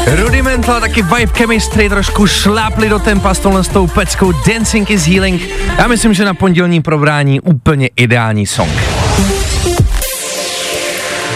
Rudimental, 0.06 0.80
taky 0.80 1.02
Vibe 1.02 1.34
Chemistry 1.34 1.90
trošku 1.90 2.28
šlápli 2.28 2.90
do 2.90 3.00
tempa 3.00 3.34
s 3.34 3.40
touhle 3.40 3.64
s 3.64 3.68
tou 3.68 3.88
peckou 3.88 4.32
Dancing 4.32 4.92
is 4.92 5.08
Healing. 5.08 5.42
Já 5.78 5.88
myslím, 5.88 6.14
že 6.14 6.26
na 6.26 6.34
pondělní 6.34 6.82
probrání 6.82 7.42
úplně 7.42 7.90
ideální 7.96 8.46
song. 8.46 8.97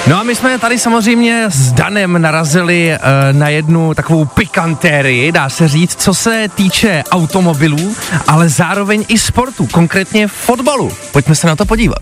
No 0.07 0.19
a 0.19 0.23
my 0.23 0.35
jsme 0.35 0.59
tady 0.59 0.79
samozřejmě 0.79 1.45
s 1.49 1.71
Danem 1.71 2.21
narazili 2.21 2.91
uh, 2.93 3.37
na 3.37 3.49
jednu 3.49 3.93
takovou 3.93 4.25
pikantérii, 4.25 5.31
dá 5.31 5.49
se 5.49 5.67
říct, 5.67 6.01
co 6.01 6.13
se 6.13 6.47
týče 6.55 7.03
automobilů, 7.11 7.95
ale 8.27 8.49
zároveň 8.49 9.05
i 9.07 9.17
sportu, 9.17 9.67
konkrétně 9.67 10.27
fotbalu. 10.27 10.91
Pojďme 11.11 11.35
se 11.35 11.47
na 11.47 11.55
to 11.55 11.65
podívat. 11.65 11.99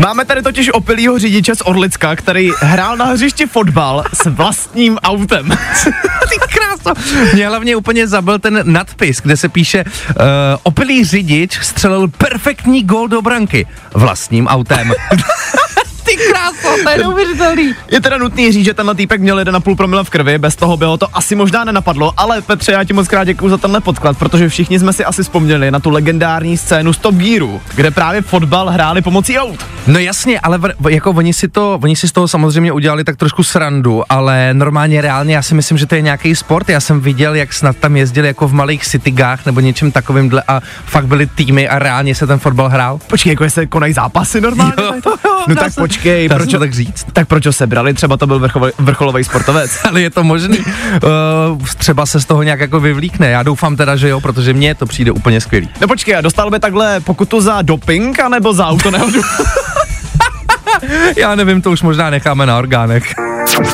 Máme 0.00 0.24
tady 0.24 0.42
totiž 0.42 0.70
opilýho 0.72 1.18
řidiče 1.18 1.54
z 1.54 1.60
Orlicka, 1.64 2.16
který 2.16 2.50
hrál 2.60 2.96
na 2.96 3.04
hřišti 3.04 3.46
fotbal 3.46 4.04
s 4.14 4.26
vlastním 4.26 4.98
autem. 4.98 5.48
Ty 6.28 6.36
kráso. 6.58 7.00
Mě 7.34 7.48
hlavně 7.48 7.76
úplně 7.76 8.08
zabil 8.08 8.38
ten 8.38 8.60
nadpis, 8.62 9.20
kde 9.20 9.36
se 9.36 9.48
píše 9.48 9.84
uh, 9.84 10.14
opilý 10.62 11.04
řidič 11.04 11.58
střelil 11.62 12.08
perfektní 12.08 12.82
gol 12.82 13.08
do 13.08 13.22
branky 13.22 13.66
vlastním 13.94 14.46
autem. 14.46 14.92
Ty 16.10 16.16
kráso, 16.16 16.76
to 16.82 16.90
je 16.90 16.98
neuvěřitelný. 16.98 17.74
Je 17.90 18.00
teda 18.00 18.18
nutný 18.18 18.52
říct, 18.52 18.64
že 18.64 18.74
tenhle 18.74 18.94
týpek 18.94 19.20
měl 19.20 19.36
1,5 19.38 19.76
promile 19.76 20.04
v 20.04 20.10
krvi, 20.10 20.38
bez 20.38 20.56
toho 20.56 20.76
bylo 20.76 20.96
to 20.96 21.06
asi 21.12 21.34
možná 21.34 21.64
nenapadlo, 21.64 22.12
ale 22.16 22.42
Petře, 22.42 22.72
já 22.72 22.84
ti 22.84 22.92
moc 22.92 23.08
krát 23.08 23.24
děkuju 23.24 23.50
za 23.50 23.56
tenhle 23.58 23.80
podklad, 23.80 24.18
protože 24.18 24.48
všichni 24.48 24.78
jsme 24.78 24.92
si 24.92 25.04
asi 25.04 25.22
vzpomněli 25.22 25.70
na 25.70 25.80
tu 25.80 25.90
legendární 25.90 26.56
scénu 26.56 26.92
z 26.92 26.98
Top 26.98 27.14
Gearu, 27.14 27.60
kde 27.74 27.90
právě 27.90 28.22
fotbal 28.22 28.68
hráli 28.70 29.02
pomocí 29.02 29.38
aut. 29.38 29.66
No 29.86 29.98
jasně, 29.98 30.40
ale 30.40 30.58
v, 30.58 30.68
v- 30.80 30.88
jako 30.92 31.10
oni 31.10 31.32
si, 31.32 31.48
to, 31.48 31.78
oni 31.82 31.96
si 31.96 32.08
z 32.08 32.12
toho 32.12 32.28
samozřejmě 32.28 32.72
udělali 32.72 33.04
tak 33.04 33.16
trošku 33.16 33.42
srandu, 33.42 34.02
ale 34.08 34.54
normálně 34.54 35.00
reálně 35.00 35.34
já 35.34 35.42
si 35.42 35.54
myslím, 35.54 35.78
že 35.78 35.86
to 35.86 35.94
je 35.94 36.00
nějaký 36.02 36.34
sport. 36.36 36.68
Já 36.68 36.80
jsem 36.80 37.00
viděl, 37.00 37.34
jak 37.34 37.52
snad 37.52 37.76
tam 37.76 37.96
jezdili 37.96 38.26
jako 38.28 38.48
v 38.48 38.52
malých 38.52 38.84
citygách 38.86 39.46
nebo 39.46 39.60
něčem 39.60 39.92
takovýmhle 39.92 40.42
a 40.48 40.60
fakt 40.86 41.06
byly 41.06 41.26
týmy 41.26 41.68
a 41.68 41.78
reálně 41.78 42.14
se 42.14 42.26
ten 42.26 42.38
fotbal 42.38 42.68
hrál. 42.68 42.98
Počkej, 43.06 43.30
jako 43.30 43.50
se 43.50 43.66
konají 43.66 43.92
zápasy 43.92 44.40
normálně? 44.40 44.72
Jo, 44.78 44.92
jo, 45.24 45.37
no 45.54 45.62
tak 45.62 45.72
se- 45.72 45.80
počkej, 45.80 46.28
proč 46.28 46.50
tak 46.58 46.72
říct? 46.72 47.06
Tak 47.12 47.28
proč 47.28 47.46
ho 47.46 47.52
sebrali? 47.52 47.94
Třeba 47.94 48.16
to 48.16 48.26
byl 48.26 48.38
vrcholový, 48.38 48.72
vrcholový 48.78 49.24
sportovec. 49.24 49.78
ale 49.88 50.00
je 50.00 50.10
to 50.10 50.24
možný. 50.24 50.58
Uh, 50.58 51.66
třeba 51.76 52.06
se 52.06 52.20
z 52.20 52.24
toho 52.24 52.42
nějak 52.42 52.60
jako 52.60 52.80
vyvlíkne. 52.80 53.30
Já 53.30 53.42
doufám 53.42 53.76
teda, 53.76 53.96
že 53.96 54.08
jo, 54.08 54.20
protože 54.20 54.52
mně 54.52 54.74
to 54.74 54.86
přijde 54.86 55.12
úplně 55.12 55.40
skvělý. 55.40 55.68
No 55.80 55.88
počkej, 55.88 56.16
a 56.16 56.20
dostal 56.20 56.50
by 56.50 56.58
takhle 56.58 57.00
pokutu 57.00 57.40
za 57.40 57.62
doping, 57.62 58.20
anebo 58.20 58.52
za 58.52 58.66
autonehodu? 58.66 59.20
Já 61.16 61.34
nevím, 61.34 61.62
to 61.62 61.70
už 61.70 61.82
možná 61.82 62.10
necháme 62.10 62.46
na 62.46 62.58
orgánech. 62.58 63.14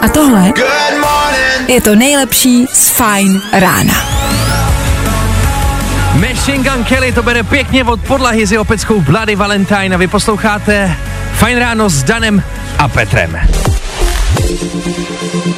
A 0.03 0.09
tohle 0.09 0.53
je 1.69 1.81
to 1.81 1.95
nejlepší 1.95 2.67
z 2.73 2.89
Fajn 2.91 3.43
rána. 3.53 3.95
Machine 6.15 6.71
Gun 6.71 6.85
Kelly 6.85 7.13
to 7.13 7.23
bere 7.23 7.43
pěkně 7.43 7.85
od 7.85 8.01
podlahy 8.01 8.47
s 8.47 8.53
jeho 8.53 8.65
peckou 8.65 9.01
Bloody 9.01 9.37
Valentine 9.37 9.95
a 9.95 9.99
vy 9.99 10.07
posloucháte 10.07 10.97
Fajn 11.45 11.59
ráno 11.59 11.89
s 11.93 12.03
Danem 12.03 12.43
a 12.79 12.89
Petrem. 12.89 13.41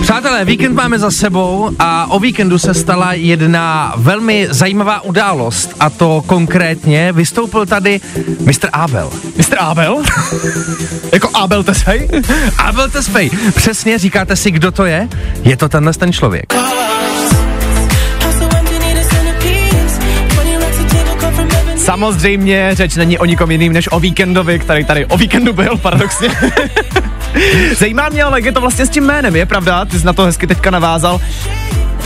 Přátelé, 0.01 0.45
víkend 0.45 0.75
máme 0.75 0.99
za 0.99 1.11
sebou 1.11 1.71
a 1.79 2.11
o 2.11 2.19
víkendu 2.19 2.59
se 2.59 2.75
stala 2.75 3.13
jedna 3.13 3.95
velmi 3.97 4.49
zajímavá 4.51 5.01
událost 5.01 5.75
a 5.81 5.91
to 5.91 6.23
konkrétně 6.27 7.13
vystoupil 7.13 7.67
tady 7.67 8.01
Mr. 8.41 8.69
Abel. 8.73 9.11
Mr. 9.37 9.57
Abel? 9.59 10.03
jako 11.13 11.31
Abel 11.35 11.65
Tesfej? 11.65 12.09
Abel 12.59 12.91
Tesfej. 12.91 13.31
Přesně, 13.55 13.99
říkáte 13.99 14.37
si, 14.37 14.51
kdo 14.51 14.71
to 14.71 14.85
je? 14.85 15.09
Je 15.43 15.57
to 15.57 15.69
tenhle 15.69 15.93
ten 15.93 16.13
člověk. 16.13 16.55
Samozřejmě 21.97 22.71
řeč 22.73 22.97
není 22.97 23.19
o 23.19 23.25
nikom 23.25 23.51
jiným 23.51 23.73
než 23.73 23.89
o 23.93 24.01
víkendovi, 24.01 24.59
který 24.59 24.85
tady 24.85 25.07
o 25.07 25.17
víkendu 25.17 25.53
byl, 25.53 25.77
paradoxně. 25.77 26.29
Zajímá 27.79 28.09
mě 28.09 28.23
ale, 28.23 28.39
jak 28.39 28.45
je 28.45 28.53
to 28.53 28.61
vlastně 28.61 28.87
s 28.87 28.91
tím 28.91 29.05
jménem, 29.05 29.37
je 29.37 29.47
pravda? 29.47 29.85
Ty 29.85 29.99
jsi 29.99 30.07
na 30.07 30.13
to 30.13 30.25
hezky 30.25 30.47
teďka 30.47 30.71
navázal. 30.71 31.21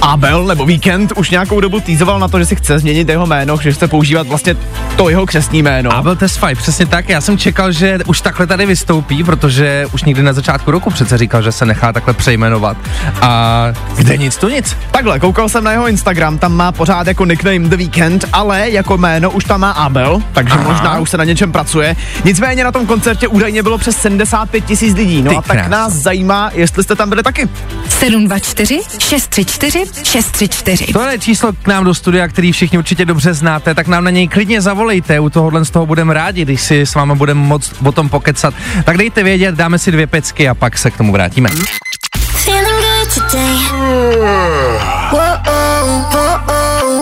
Abel 0.02 0.44
nebo 0.46 0.66
Víkend 0.66 1.12
už 1.16 1.30
nějakou 1.30 1.60
dobu 1.60 1.80
týzoval 1.80 2.18
na 2.18 2.28
to, 2.28 2.38
že 2.38 2.46
si 2.46 2.56
chce 2.56 2.78
změnit 2.78 3.08
jeho 3.08 3.26
jméno, 3.26 3.56
že 3.56 3.72
chce 3.72 3.88
používat 3.88 4.26
vlastně 4.26 4.56
to 4.96 5.08
jeho 5.08 5.26
křesní 5.26 5.62
jméno. 5.62 5.92
Abel 5.92 6.16
Tesfaye, 6.16 6.54
přesně 6.56 6.86
tak. 6.86 7.08
Já 7.08 7.20
jsem 7.20 7.38
čekal, 7.38 7.72
že 7.72 7.98
už 8.06 8.20
takhle 8.20 8.46
tady 8.46 8.66
vystoupí, 8.66 9.24
protože 9.24 9.86
už 9.92 10.02
někdy 10.04 10.22
na 10.22 10.32
začátku 10.32 10.70
roku 10.70 10.90
přece 10.90 11.18
říkal, 11.18 11.42
že 11.42 11.52
se 11.52 11.66
nechá 11.66 11.92
takhle 11.92 12.14
přejmenovat. 12.14 12.76
A 13.20 13.66
kde 13.96 14.16
nic, 14.16 14.36
tu 14.36 14.48
nic. 14.48 14.76
Takhle, 14.90 15.18
koukal 15.20 15.48
jsem 15.48 15.64
na 15.64 15.72
jeho 15.72 15.88
Instagram, 15.88 16.38
tam 16.38 16.52
má 16.52 16.72
pořád 16.72 17.06
jako 17.06 17.24
nickname 17.24 17.58
The 17.68 17.76
Weekend, 17.76 18.24
ale 18.32 18.70
jako 18.70 18.96
jméno 18.98 19.30
už 19.30 19.44
tam 19.44 19.60
má 19.60 19.70
Abel, 19.70 20.22
takže 20.32 20.54
Aha. 20.54 20.70
možná 20.72 20.98
už 20.98 21.10
se 21.10 21.16
na 21.16 21.24
něčem 21.24 21.52
pracuje. 21.52 21.96
Nicméně 22.24 22.64
na 22.64 22.72
tom 22.72 22.86
koncertě 22.86 23.28
údajně 23.28 23.62
bylo 23.62 23.78
přes 23.78 23.96
75 23.96 24.64
tisíc 24.64 24.96
lidí, 24.96 25.22
no 25.22 25.30
Ty 25.30 25.36
a 25.36 25.42
tak 25.42 25.56
krás. 25.56 25.68
nás 25.70 25.92
zajímá, 25.92 26.50
jestli 26.54 26.82
jste 26.82 26.96
tam 26.96 27.08
byli 27.08 27.22
taky. 27.22 27.48
724 27.88 28.80
634 28.98 29.89
634. 30.04 30.92
To 30.92 31.02
je 31.02 31.18
číslo 31.18 31.52
k 31.52 31.66
nám 31.66 31.84
do 31.84 31.94
studia, 31.94 32.28
který 32.28 32.52
všichni 32.52 32.78
určitě 32.78 33.04
dobře 33.04 33.34
znáte, 33.34 33.74
tak 33.74 33.86
nám 33.86 34.04
na 34.04 34.10
něj 34.10 34.28
klidně 34.28 34.60
zavolejte, 34.60 35.20
u 35.20 35.30
tohohle 35.30 35.64
z 35.64 35.70
toho 35.70 35.86
budeme 35.86 36.14
rádi, 36.14 36.42
když 36.42 36.60
si 36.60 36.80
s 36.80 36.94
vámi 36.94 37.14
budeme 37.14 37.40
moc 37.40 37.72
o 37.84 37.92
tom 37.92 38.08
pokecat. 38.08 38.54
Tak 38.84 38.98
dejte 38.98 39.22
vědět, 39.22 39.54
dáme 39.54 39.78
si 39.78 39.92
dvě 39.92 40.06
pecky 40.06 40.48
a 40.48 40.54
pak 40.54 40.78
se 40.78 40.90
k 40.90 40.96
tomu 40.96 41.12
vrátíme. 41.12 41.50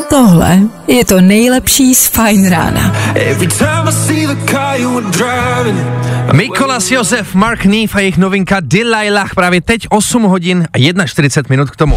Tohle 0.08 0.58
je 0.86 1.04
to 1.04 1.20
nejlepší 1.20 1.94
z 1.94 2.06
Fajn 2.06 2.50
rána. 2.50 2.94
Mikolas 6.32 6.90
Josef, 6.90 7.34
Mark 7.34 7.64
Neve 7.64 7.92
a 7.94 8.00
jejich 8.00 8.18
novinka 8.18 8.56
Delilah 8.60 9.34
právě 9.34 9.60
teď 9.60 9.86
8 9.88 10.22
hodin 10.22 10.68
a 10.72 11.06
41 11.06 11.54
minut 11.54 11.70
k 11.70 11.76
tomu. 11.76 11.96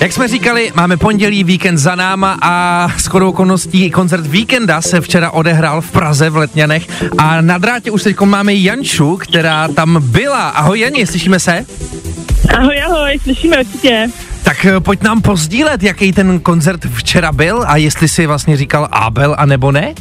Jak 0.00 0.12
jsme 0.12 0.28
říkali, 0.28 0.72
máme 0.74 0.96
pondělí, 0.96 1.44
víkend 1.44 1.78
za 1.78 1.94
náma 1.94 2.38
a 2.42 2.88
skoro 2.98 3.28
okolností 3.28 3.90
koncert 3.90 4.26
víkenda 4.26 4.82
se 4.82 5.00
včera 5.00 5.30
odehrál 5.30 5.80
v 5.80 5.90
Praze 5.90 6.30
v 6.30 6.36
Letňanech 6.36 7.02
a 7.18 7.40
na 7.40 7.58
drátě 7.58 7.90
už 7.90 8.02
teď 8.02 8.20
máme 8.20 8.54
Janču, 8.54 9.16
která 9.16 9.68
tam 9.68 10.02
byla. 10.12 10.48
Ahoj 10.48 10.80
Jani, 10.80 11.06
slyšíme 11.06 11.40
se? 11.40 11.66
Ahoj, 12.54 12.82
ahoj, 12.82 13.18
slyšíme 13.22 13.58
určitě. 13.58 14.08
Tak 14.42 14.64
eh, 14.64 14.80
pojď 14.80 15.02
nám 15.02 15.22
pozdílet, 15.22 15.82
jaký 15.82 16.12
ten 16.12 16.40
koncert 16.40 16.84
včera 16.84 17.32
byl 17.32 17.64
a 17.66 17.76
jestli 17.76 18.08
si 18.08 18.26
vlastně 18.26 18.56
říkal 18.56 18.88
Abel 18.92 19.34
a 19.38 19.46
nebo 19.46 19.72
ne? 19.72 19.94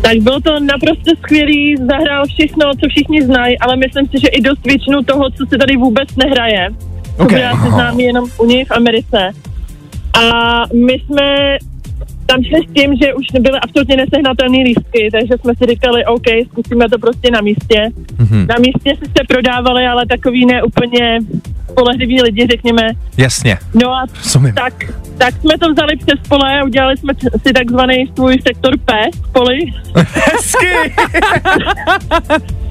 Tak 0.00 0.18
bylo 0.18 0.40
to 0.40 0.60
naprosto 0.60 1.10
skvělý, 1.22 1.76
zahrál 1.76 2.24
všechno, 2.26 2.70
co 2.80 2.88
všichni 2.88 3.22
znají, 3.22 3.58
ale 3.58 3.76
myslím 3.76 4.06
si, 4.06 4.20
že 4.20 4.28
i 4.28 4.40
dost 4.40 4.66
většinu 4.66 5.02
toho, 5.02 5.30
co 5.30 5.46
se 5.48 5.58
tady 5.58 5.76
vůbec 5.76 6.08
nehraje. 6.16 6.68
Okay. 7.18 7.44
asi 7.44 7.68
známý 7.68 8.04
jenom 8.04 8.24
u 8.38 8.46
něj 8.46 8.64
v 8.64 8.70
Americe. 8.70 9.30
A 10.14 10.62
my 10.86 10.92
jsme 10.92 11.56
tam 12.26 12.44
šli 12.44 12.60
s 12.68 12.72
tím, 12.74 12.96
že 13.02 13.14
už 13.14 13.26
byly 13.40 13.58
absolutně 13.60 13.96
nesehnatelné 13.96 14.58
lístky, 14.58 15.08
takže 15.12 15.34
jsme 15.40 15.52
si 15.54 15.66
říkali, 15.70 16.04
OK, 16.04 16.26
zkusíme 16.50 16.88
to 16.88 16.98
prostě 16.98 17.30
na 17.30 17.40
místě. 17.40 17.88
Mhm. 18.18 18.46
Na 18.46 18.54
místě 18.60 18.90
se 18.98 19.04
se 19.18 19.24
prodávali, 19.28 19.86
ale 19.86 20.06
takový 20.06 20.46
ne 20.46 20.62
úplně 20.62 21.18
spolehliví 21.70 22.22
lidi, 22.22 22.46
řekněme. 22.50 22.82
Jasně. 23.18 23.58
No 23.74 23.90
a 23.90 24.04
Rozumím. 24.24 24.54
tak, 24.54 24.74
tak 25.18 25.34
jsme 25.34 25.58
to 25.58 25.72
vzali 25.72 25.96
přes 25.96 26.28
pole 26.28 26.60
a 26.60 26.64
udělali 26.64 26.96
jsme 26.96 27.12
si 27.46 27.52
takzvaný 27.52 28.06
svůj 28.14 28.38
sektor 28.46 28.74
P 28.84 28.92
v 29.22 29.32
poli. 29.32 29.58
Hezky! 30.14 30.94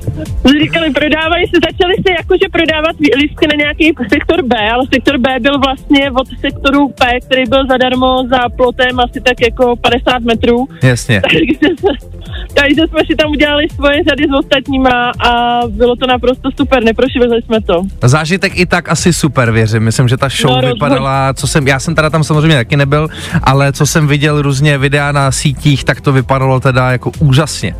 Říkali, 0.61 0.91
prodávají 0.91 1.45
se, 1.47 1.57
začali 1.69 1.93
se 2.07 2.11
jakože 2.19 2.45
prodávat 2.51 2.95
lístky 3.21 3.47
na 3.47 3.55
nějaký 3.63 3.85
sektor 4.13 4.39
B, 4.45 4.55
ale 4.73 4.83
sektor 4.93 5.17
B 5.17 5.39
byl 5.39 5.59
vlastně 5.65 6.11
od 6.11 6.27
sektoru 6.41 6.87
P, 6.89 7.19
který 7.25 7.43
byl 7.49 7.67
zadarmo 7.67 8.07
za 8.29 8.49
plotem 8.49 8.99
asi 8.99 9.21
tak 9.21 9.41
jako 9.41 9.75
50 9.75 10.19
metrů. 10.19 10.67
Jasně. 10.83 11.21
takže, 11.31 11.75
jsme- 11.79 12.09
takže 12.53 12.81
jsme 12.89 12.99
si 13.07 13.15
tam 13.15 13.31
udělali 13.31 13.63
svoje 13.75 14.03
řady 14.09 14.23
s 14.31 14.33
ostatníma 14.39 15.11
a 15.29 15.59
bylo 15.69 15.95
to 15.95 16.07
naprosto 16.07 16.49
super, 16.57 16.83
neprošvihli 16.83 17.41
jsme 17.41 17.61
to. 17.61 17.81
Zážitek 18.03 18.57
i 18.59 18.65
tak 18.65 18.89
asi 18.89 19.13
super, 19.13 19.51
věřím. 19.51 19.83
Myslím, 19.83 20.07
že 20.07 20.17
ta 20.17 20.29
show 20.29 20.49
No, 20.49 20.55
no, 20.55 20.61
rozhodně. 20.61 20.73
vypadala, 20.73 21.33
co 21.33 21.47
jsem, 21.47 21.67
já 21.67 21.79
jsem 21.79 21.95
teda 21.95 22.09
tam 22.09 22.23
samozřejmě 22.23 22.55
taky 22.55 22.77
nebyl, 22.77 23.07
ale 23.43 23.73
co 23.73 23.85
jsem 23.85 24.07
viděl 24.07 24.41
různě 24.41 24.77
videa 24.77 25.11
na 25.11 25.31
sítích, 25.31 25.83
tak 25.83 26.01
to 26.01 26.11
vypadalo 26.11 26.59
teda 26.59 26.91
jako 26.91 27.11
úžasně. 27.19 27.75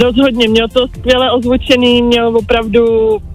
Rozhodně, 0.00 0.48
měl 0.48 0.68
to 0.68 0.88
skvěle 0.88 1.32
ozvučený, 1.32 2.02
měl 2.02 2.36
opravdu 2.36 2.84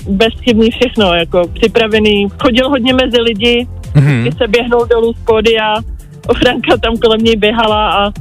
bezchybný 0.10 0.72
všechno, 0.72 1.13
jako 1.13 1.48
připravený. 1.54 2.28
Chodil 2.43 2.70
hodně 2.70 2.93
mezi 2.93 3.22
lidi, 3.22 3.67
Mhm. 3.96 4.22
když 4.22 4.34
se 4.38 4.48
běhnul 4.48 4.86
dolů 4.89 5.13
z 5.13 5.17
pódia, 5.26 5.74
ochranka 6.28 6.78
tam 6.78 6.98
kolem 6.98 7.20
něj 7.22 7.36
běhala 7.36 7.91
a, 7.91 8.12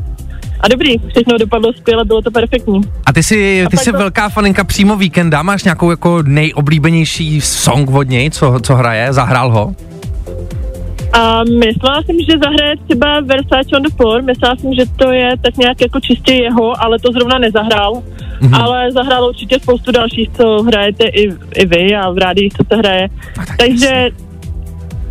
a 0.60 0.68
dobrý, 0.70 0.94
všechno 1.08 1.38
dopadlo 1.38 1.72
skvěle, 1.72 2.04
bylo 2.04 2.22
to 2.22 2.30
perfektní. 2.30 2.80
A 3.06 3.12
ty 3.12 3.22
jsi, 3.22 3.64
ty 3.70 3.76
jsi 3.76 3.92
to- 3.92 3.98
velká 3.98 4.28
faninka 4.28 4.64
přímo 4.64 4.96
víkenda, 4.96 5.42
máš 5.42 5.64
nějakou 5.64 5.90
jako 5.90 6.22
nejoblíbenější 6.22 7.40
song 7.40 7.90
od 7.94 8.02
něj, 8.08 8.30
co, 8.30 8.58
co 8.62 8.74
hraje, 8.74 9.12
zahrál 9.12 9.50
ho? 9.52 9.74
A 11.12 11.44
myslela 11.44 12.02
jsem, 12.06 12.16
že 12.30 12.38
zahraje 12.38 12.74
třeba 12.84 13.20
Versace 13.20 13.76
on 13.76 13.82
the 13.82 13.88
floor, 13.96 14.22
myslela 14.22 14.56
jsem, 14.56 14.74
že 14.74 14.82
to 14.96 15.12
je 15.12 15.30
tak 15.42 15.56
nějak 15.56 15.80
jako 15.80 16.00
čistě 16.00 16.32
jeho, 16.34 16.82
ale 16.84 16.98
to 16.98 17.12
zrovna 17.12 17.38
nezahrál. 17.38 18.02
Mhm. 18.40 18.50
Mm-hmm. 18.52 18.62
Ale 18.62 18.92
zahrál 18.92 19.28
určitě 19.28 19.58
spoustu 19.62 19.92
dalších, 19.92 20.30
co 20.36 20.62
hrajete 20.62 21.04
i, 21.04 21.28
i 21.54 21.66
vy 21.66 21.94
a 21.96 22.10
v 22.10 22.18
rádiích, 22.18 22.52
co 22.52 22.62
se 22.74 22.76
hraje. 22.76 23.08
tak 23.36 23.56
takže, 23.56 24.08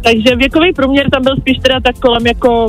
takže 0.03 0.35
věkový 0.35 0.73
průměr 0.73 1.09
tam 1.09 1.23
byl 1.23 1.35
spíš 1.35 1.57
teda 1.61 1.79
tak 1.79 1.99
kolem 1.99 2.27
jako 2.27 2.67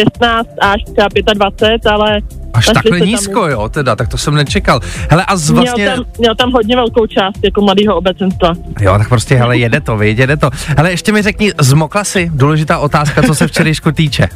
16 0.00 0.48
až 0.60 0.80
třeba 0.84 1.34
25, 1.34 1.86
ale 1.86 2.20
Až 2.54 2.66
takhle 2.66 2.92
se 2.92 2.98
tam- 2.98 3.08
nízko, 3.08 3.46
jo, 3.48 3.68
teda, 3.68 3.96
tak 3.96 4.08
to 4.08 4.18
jsem 4.18 4.34
nečekal. 4.34 4.80
Hele, 5.10 5.24
a 5.24 5.36
z 5.36 5.50
vlastně, 5.50 5.84
Měl, 5.84 5.96
tam, 5.96 6.04
měl 6.18 6.34
tam 6.34 6.52
hodně 6.52 6.76
velkou 6.76 7.06
část 7.06 7.44
jako 7.44 7.60
mladého 7.62 7.96
obecenstva. 7.96 8.52
jo, 8.80 8.98
tak 8.98 9.08
prostě, 9.08 9.34
hele, 9.36 9.58
jede 9.58 9.80
to, 9.80 9.96
viď, 9.96 10.18
jede 10.18 10.36
to. 10.36 10.50
Hele, 10.76 10.90
ještě 10.90 11.12
mi 11.12 11.22
řekni, 11.22 11.52
zmokla 11.60 12.04
si? 12.04 12.30
Důležitá 12.34 12.78
otázka, 12.78 13.22
co 13.22 13.34
se 13.34 13.46
včerejšku 13.46 13.92
týče. 13.92 14.28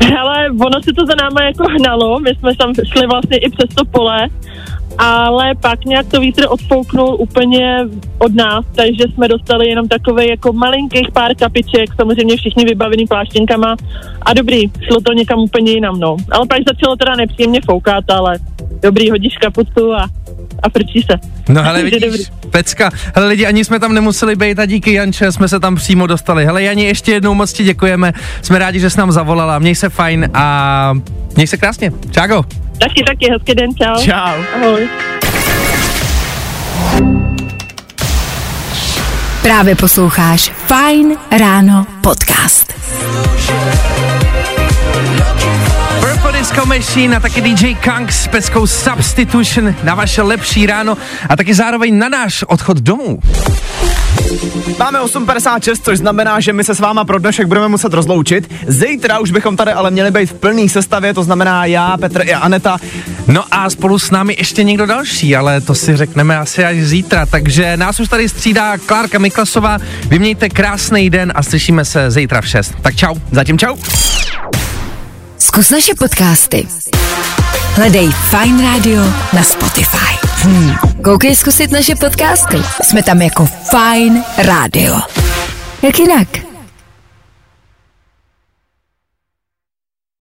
Ale 0.20 0.50
ono 0.50 0.82
se 0.82 0.92
to 0.92 1.06
za 1.06 1.14
náma 1.22 1.42
jako 1.42 1.64
hnalo, 1.64 2.20
my 2.20 2.30
jsme 2.30 2.56
tam 2.56 2.74
šli 2.74 3.06
vlastně 3.06 3.36
i 3.36 3.50
přes 3.50 3.74
to 3.74 3.84
pole, 3.84 4.28
ale 4.98 5.54
pak 5.54 5.84
nějak 5.84 6.06
to 6.06 6.20
vítr 6.20 6.46
odfouknul 6.48 7.16
úplně 7.18 7.86
od 8.18 8.34
nás, 8.34 8.64
takže 8.74 9.04
jsme 9.14 9.28
dostali 9.28 9.68
jenom 9.68 9.88
takové 9.88 10.26
jako 10.26 10.52
malinkých 10.52 11.10
pár 11.12 11.34
kapiček, 11.34 11.94
samozřejmě 11.96 12.36
všichni 12.36 12.64
vybavený 12.64 13.06
pláštěnkama 13.06 13.76
a 14.22 14.34
dobrý, 14.34 14.62
šlo 14.82 15.00
to 15.00 15.12
někam 15.12 15.38
úplně 15.38 15.72
jinam, 15.72 16.00
no. 16.00 16.16
Ale 16.32 16.46
pak 16.46 16.58
začalo 16.68 16.96
teda 16.96 17.14
nepříjemně 17.16 17.60
foukat, 17.60 18.10
ale 18.10 18.38
dobrý, 18.82 19.10
hodíš 19.10 19.36
kaputu 19.36 19.94
a, 19.94 20.08
a 20.62 20.68
frčí 20.70 21.02
se. 21.02 21.28
No 21.48 21.62
hele, 21.62 21.80
Takže 21.80 21.98
vidíš, 22.10 22.26
pecka. 22.50 22.90
Hele 23.14 23.26
lidi, 23.26 23.46
ani 23.46 23.64
jsme 23.64 23.80
tam 23.80 23.94
nemuseli 23.94 24.36
být 24.36 24.58
a 24.58 24.66
díky 24.66 24.92
Janče 24.92 25.32
jsme 25.32 25.48
se 25.48 25.60
tam 25.60 25.76
přímo 25.76 26.06
dostali. 26.06 26.44
Hele 26.44 26.62
Jani, 26.62 26.84
ještě 26.84 27.12
jednou 27.12 27.34
moc 27.34 27.52
ti 27.52 27.64
děkujeme. 27.64 28.12
Jsme 28.42 28.58
rádi, 28.58 28.80
že 28.80 28.90
jsi 28.90 28.98
nám 28.98 29.12
zavolala. 29.12 29.58
Měj 29.58 29.74
se 29.74 29.88
fajn 29.88 30.30
a 30.34 30.92
měj 31.36 31.46
se 31.46 31.56
krásně. 31.56 31.92
Čágo. 32.10 32.44
Taky, 32.80 33.02
taky, 33.06 33.30
hezký 33.30 33.54
den, 33.54 33.70
čau. 33.74 34.04
Čau. 34.04 34.42
Ahoj. 34.56 34.88
Právě 39.42 39.74
posloucháš 39.76 40.52
Fajn 40.66 41.16
ráno 41.38 41.86
podcast. 42.00 42.74
Disco 46.40 46.66
Machine 46.66 47.16
a 47.16 47.20
taky 47.20 47.40
DJ 47.40 47.74
Kang 47.74 48.12
s 48.12 48.28
peckou 48.28 48.66
Substitution 48.66 49.74
na 49.82 49.94
vaše 49.94 50.22
lepší 50.22 50.66
ráno 50.66 50.96
a 51.28 51.36
taky 51.36 51.54
zároveň 51.54 51.98
na 51.98 52.08
náš 52.08 52.42
odchod 52.42 52.78
domů. 52.78 53.18
Máme 54.78 55.00
8.56, 55.00 55.76
což 55.82 55.98
znamená, 55.98 56.40
že 56.40 56.52
my 56.52 56.64
se 56.64 56.74
s 56.74 56.80
váma 56.80 57.04
pro 57.04 57.18
dnešek 57.18 57.46
budeme 57.46 57.68
muset 57.68 57.94
rozloučit. 57.94 58.54
Zítra 58.66 59.18
už 59.18 59.30
bychom 59.30 59.56
tady 59.56 59.72
ale 59.72 59.90
měli 59.90 60.10
být 60.10 60.26
v 60.26 60.34
plný 60.34 60.68
sestavě, 60.68 61.14
to 61.14 61.22
znamená 61.22 61.64
já, 61.64 61.96
Petr 61.96 62.22
i 62.24 62.34
Aneta. 62.34 62.78
No 63.26 63.44
a 63.50 63.70
spolu 63.70 63.98
s 63.98 64.10
námi 64.10 64.34
ještě 64.38 64.64
někdo 64.64 64.86
další, 64.86 65.36
ale 65.36 65.60
to 65.60 65.74
si 65.74 65.96
řekneme 65.96 66.38
asi 66.38 66.64
až 66.64 66.76
zítra. 66.76 67.26
Takže 67.26 67.76
nás 67.76 68.00
už 68.00 68.08
tady 68.08 68.28
střídá 68.28 68.78
Klárka 68.78 69.18
Miklasová. 69.18 69.78
Vy 70.08 70.18
mějte 70.18 70.48
krásný 70.48 71.10
den 71.10 71.32
a 71.34 71.42
slyšíme 71.42 71.84
se 71.84 72.10
zítra 72.10 72.40
v 72.40 72.48
6. 72.48 72.74
Tak 72.82 72.96
čau. 72.96 73.14
Zatím 73.32 73.58
čau. 73.58 73.76
Zkus 75.50 75.70
naše 75.70 75.94
podcasty. 75.98 76.62
Hledej 77.74 78.06
Fine 78.30 78.62
Radio 78.62 79.02
na 79.34 79.42
Spotify. 79.42 80.14
Hmm. 80.46 80.74
Koukej 81.02 81.34
zkusit 81.36 81.70
naše 81.70 81.94
podcasty. 81.94 82.62
Jsme 82.82 83.02
tam 83.02 83.22
jako 83.22 83.46
Fine 83.46 84.24
Radio. 84.38 84.94
Jak 85.82 85.98
jinak? 85.98 86.49